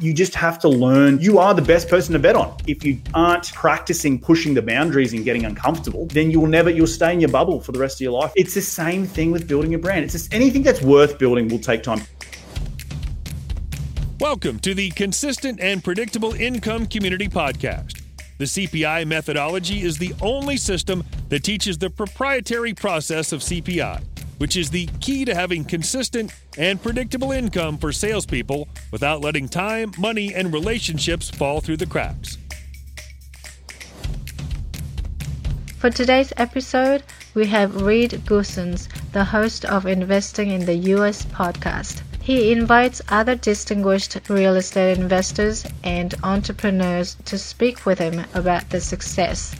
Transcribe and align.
You 0.00 0.14
just 0.14 0.36
have 0.36 0.60
to 0.60 0.68
learn 0.68 1.20
you 1.20 1.40
are 1.40 1.52
the 1.52 1.60
best 1.60 1.88
person 1.88 2.12
to 2.12 2.20
bet 2.20 2.36
on. 2.36 2.56
If 2.68 2.84
you 2.84 3.00
aren't 3.14 3.52
practicing 3.52 4.20
pushing 4.20 4.54
the 4.54 4.62
boundaries 4.62 5.12
and 5.12 5.24
getting 5.24 5.44
uncomfortable, 5.44 6.06
then 6.06 6.30
you 6.30 6.38
will 6.38 6.46
never, 6.46 6.70
you'll 6.70 6.86
stay 6.86 7.12
in 7.12 7.18
your 7.18 7.30
bubble 7.30 7.60
for 7.60 7.72
the 7.72 7.80
rest 7.80 7.96
of 7.96 8.02
your 8.02 8.12
life. 8.12 8.30
It's 8.36 8.54
the 8.54 8.62
same 8.62 9.06
thing 9.06 9.32
with 9.32 9.48
building 9.48 9.74
a 9.74 9.78
brand. 9.78 10.04
It's 10.04 10.12
just 10.12 10.32
anything 10.32 10.62
that's 10.62 10.80
worth 10.82 11.18
building 11.18 11.48
will 11.48 11.58
take 11.58 11.82
time. 11.82 12.02
Welcome 14.20 14.60
to 14.60 14.72
the 14.72 14.90
Consistent 14.90 15.58
and 15.58 15.82
Predictable 15.82 16.32
Income 16.32 16.86
Community 16.86 17.26
Podcast. 17.26 18.00
The 18.38 18.44
CPI 18.44 19.04
methodology 19.04 19.82
is 19.82 19.98
the 19.98 20.14
only 20.22 20.58
system 20.58 21.02
that 21.28 21.42
teaches 21.42 21.76
the 21.76 21.90
proprietary 21.90 22.72
process 22.72 23.32
of 23.32 23.40
CPI, 23.40 24.00
which 24.38 24.56
is 24.56 24.70
the 24.70 24.86
key 25.00 25.24
to 25.24 25.34
having 25.34 25.64
consistent 25.64 26.32
and 26.56 26.82
predictable 26.82 27.32
income 27.32 27.76
for 27.76 27.92
salespeople 27.92 28.66
without 28.90 29.20
letting 29.20 29.48
time, 29.48 29.92
money, 29.98 30.34
and 30.34 30.52
relationships 30.52 31.28
fall 31.30 31.60
through 31.60 31.76
the 31.76 31.86
cracks. 31.86 32.38
For 35.78 35.90
today's 35.90 36.32
episode, 36.36 37.04
we 37.34 37.46
have 37.46 37.82
Reed 37.82 38.10
Goossens, 38.26 38.88
the 39.12 39.22
host 39.22 39.64
of 39.64 39.86
Investing 39.86 40.50
in 40.50 40.66
the 40.66 40.74
US 40.96 41.24
podcast. 41.26 42.02
He 42.20 42.50
invites 42.50 43.00
other 43.08 43.36
distinguished 43.36 44.18
real 44.28 44.56
estate 44.56 44.98
investors 44.98 45.64
and 45.84 46.14
entrepreneurs 46.24 47.16
to 47.26 47.38
speak 47.38 47.86
with 47.86 48.00
him 48.00 48.24
about 48.34 48.68
their 48.70 48.80
success 48.80 49.54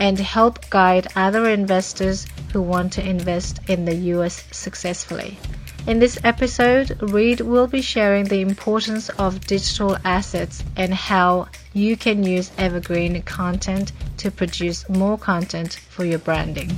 and 0.00 0.18
help 0.18 0.68
guide 0.70 1.06
other 1.14 1.48
investors 1.48 2.26
who 2.52 2.60
want 2.60 2.92
to 2.94 3.08
invest 3.08 3.60
in 3.68 3.84
the 3.84 3.94
US 3.94 4.44
successfully. 4.50 5.38
In 5.86 5.98
this 5.98 6.18
episode, 6.24 7.00
Reed 7.00 7.40
will 7.40 7.66
be 7.66 7.80
sharing 7.80 8.24
the 8.24 8.42
importance 8.42 9.08
of 9.08 9.46
digital 9.46 9.96
assets 10.04 10.62
and 10.76 10.92
how 10.92 11.48
you 11.72 11.96
can 11.96 12.22
use 12.22 12.50
evergreen 12.58 13.22
content 13.22 13.92
to 14.18 14.30
produce 14.30 14.88
more 14.88 15.16
content 15.16 15.74
for 15.88 16.04
your 16.04 16.18
branding. 16.18 16.70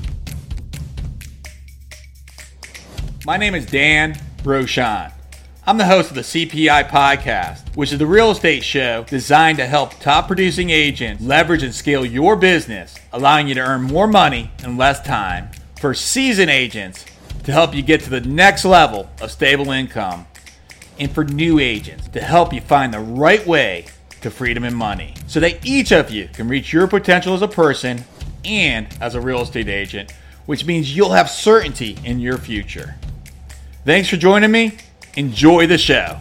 My 3.26 3.36
name 3.36 3.54
is 3.54 3.66
Dan 3.66 4.14
Rochon. 4.44 5.12
I'm 5.64 5.78
the 5.78 5.86
host 5.86 6.10
of 6.10 6.16
the 6.16 6.22
CPI 6.22 6.88
podcast, 6.88 7.76
which 7.76 7.92
is 7.92 7.98
the 7.98 8.06
real 8.06 8.32
estate 8.32 8.64
show 8.64 9.04
designed 9.08 9.58
to 9.58 9.66
help 9.66 9.98
top 10.00 10.26
producing 10.26 10.70
agents 10.70 11.22
leverage 11.22 11.62
and 11.62 11.72
scale 11.72 12.04
your 12.04 12.34
business, 12.34 12.98
allowing 13.12 13.46
you 13.46 13.54
to 13.54 13.60
earn 13.60 13.82
more 13.82 14.08
money 14.08 14.50
in 14.64 14.76
less 14.76 15.00
time. 15.02 15.50
For 15.82 15.94
seasoned 15.94 16.48
agents 16.48 17.04
to 17.42 17.50
help 17.50 17.74
you 17.74 17.82
get 17.82 18.02
to 18.02 18.10
the 18.10 18.20
next 18.20 18.64
level 18.64 19.10
of 19.20 19.32
stable 19.32 19.72
income, 19.72 20.28
and 21.00 21.10
for 21.10 21.24
new 21.24 21.58
agents 21.58 22.06
to 22.10 22.20
help 22.20 22.52
you 22.52 22.60
find 22.60 22.94
the 22.94 23.00
right 23.00 23.44
way 23.44 23.86
to 24.20 24.30
freedom 24.30 24.62
and 24.62 24.76
money 24.76 25.14
so 25.26 25.40
that 25.40 25.66
each 25.66 25.90
of 25.90 26.08
you 26.08 26.28
can 26.32 26.46
reach 26.46 26.72
your 26.72 26.86
potential 26.86 27.34
as 27.34 27.42
a 27.42 27.48
person 27.48 28.04
and 28.44 28.86
as 29.00 29.16
a 29.16 29.20
real 29.20 29.40
estate 29.40 29.66
agent, 29.66 30.12
which 30.46 30.64
means 30.64 30.94
you'll 30.94 31.10
have 31.10 31.28
certainty 31.28 31.98
in 32.04 32.20
your 32.20 32.38
future. 32.38 32.94
Thanks 33.84 34.08
for 34.08 34.16
joining 34.16 34.52
me. 34.52 34.78
Enjoy 35.16 35.66
the 35.66 35.78
show. 35.78 36.16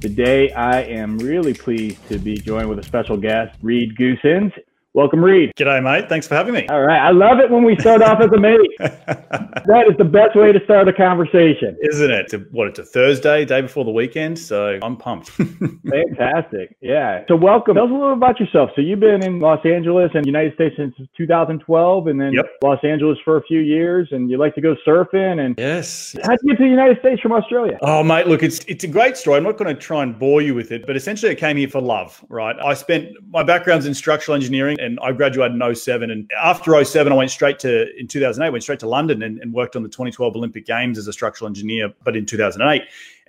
Today, 0.00 0.52
I 0.52 0.82
am 0.82 1.18
really 1.18 1.52
pleased 1.52 1.98
to 2.10 2.20
be 2.20 2.34
joined 2.36 2.68
with 2.68 2.78
a 2.78 2.84
special 2.84 3.16
guest, 3.16 3.58
Reed 3.60 3.96
Goossens. 3.96 4.52
Welcome, 4.94 5.24
Reed. 5.24 5.52
G'day, 5.56 5.82
mate. 5.82 6.10
Thanks 6.10 6.28
for 6.28 6.34
having 6.34 6.52
me. 6.52 6.66
All 6.68 6.82
right. 6.82 7.00
I 7.00 7.12
love 7.12 7.38
it 7.38 7.50
when 7.50 7.64
we 7.64 7.78
start 7.78 8.02
off 8.02 8.20
as 8.20 8.30
a 8.30 8.38
mate. 8.38 8.60
that 8.78 9.86
is 9.88 9.96
the 9.96 10.04
best 10.04 10.36
way 10.36 10.52
to 10.52 10.62
start 10.64 10.86
a 10.86 10.92
conversation. 10.92 11.78
Isn't 11.80 12.10
it? 12.10 12.20
It's 12.26 12.34
a, 12.34 12.38
what, 12.50 12.68
it's 12.68 12.78
a 12.78 12.84
Thursday, 12.84 13.46
day 13.46 13.62
before 13.62 13.86
the 13.86 13.90
weekend. 13.90 14.38
So 14.38 14.78
I'm 14.82 14.98
pumped. 14.98 15.30
Fantastic. 15.30 16.76
Yeah. 16.82 17.24
So 17.26 17.36
welcome. 17.36 17.76
Tell 17.76 17.84
us 17.84 17.90
a 17.90 17.94
little 17.94 18.12
about 18.12 18.38
yourself. 18.38 18.68
So 18.76 18.82
you've 18.82 19.00
been 19.00 19.24
in 19.24 19.40
Los 19.40 19.64
Angeles 19.64 20.10
and 20.12 20.26
United 20.26 20.52
States 20.56 20.76
since 20.76 20.94
2012 21.16 22.06
and 22.08 22.20
then 22.20 22.34
Yep. 22.34 22.46
Los 22.62 22.84
Angeles 22.84 23.16
for 23.24 23.38
a 23.38 23.42
few 23.44 23.60
years 23.60 24.08
and 24.10 24.30
you 24.30 24.36
like 24.36 24.54
to 24.56 24.60
go 24.60 24.76
surfing. 24.86 25.40
And 25.40 25.54
yes. 25.56 26.14
how'd 26.22 26.36
you 26.42 26.50
get 26.50 26.58
to 26.58 26.64
the 26.64 26.70
United 26.70 26.98
States 26.98 27.22
from 27.22 27.32
Australia? 27.32 27.78
Oh, 27.80 28.02
mate, 28.04 28.26
look, 28.26 28.42
it's 28.42 28.58
it's 28.68 28.84
a 28.84 28.88
great 28.88 29.16
story. 29.16 29.38
I'm 29.38 29.44
not 29.44 29.56
going 29.56 29.74
to 29.74 29.80
try 29.80 30.02
and 30.02 30.18
bore 30.18 30.42
you 30.42 30.54
with 30.54 30.70
it, 30.70 30.86
but 30.86 30.96
essentially, 30.96 31.32
I 31.32 31.34
came 31.34 31.56
here 31.56 31.68
for 31.68 31.80
love, 31.80 32.22
right? 32.28 32.56
I 32.62 32.74
spent 32.74 33.08
my 33.30 33.42
background's 33.42 33.86
in 33.86 33.94
structural 33.94 34.34
engineering, 34.34 34.76
and 34.82 34.98
I 35.02 35.12
graduated 35.12 35.60
in 35.60 35.74
07. 35.74 36.10
And 36.10 36.30
after 36.42 36.84
07, 36.84 37.12
I 37.12 37.16
went 37.16 37.30
straight 37.30 37.58
to 37.60 37.96
in 37.98 38.08
2008, 38.08 38.50
went 38.50 38.62
straight 38.62 38.80
to 38.80 38.88
London 38.88 39.22
and, 39.22 39.38
and 39.38 39.52
worked 39.52 39.76
on 39.76 39.82
the 39.82 39.88
2012 39.88 40.36
Olympic 40.36 40.66
Games 40.66 40.98
as 40.98 41.08
a 41.08 41.12
structural 41.12 41.48
engineer, 41.48 41.92
but 42.04 42.16
in 42.16 42.26
2008. 42.26 42.82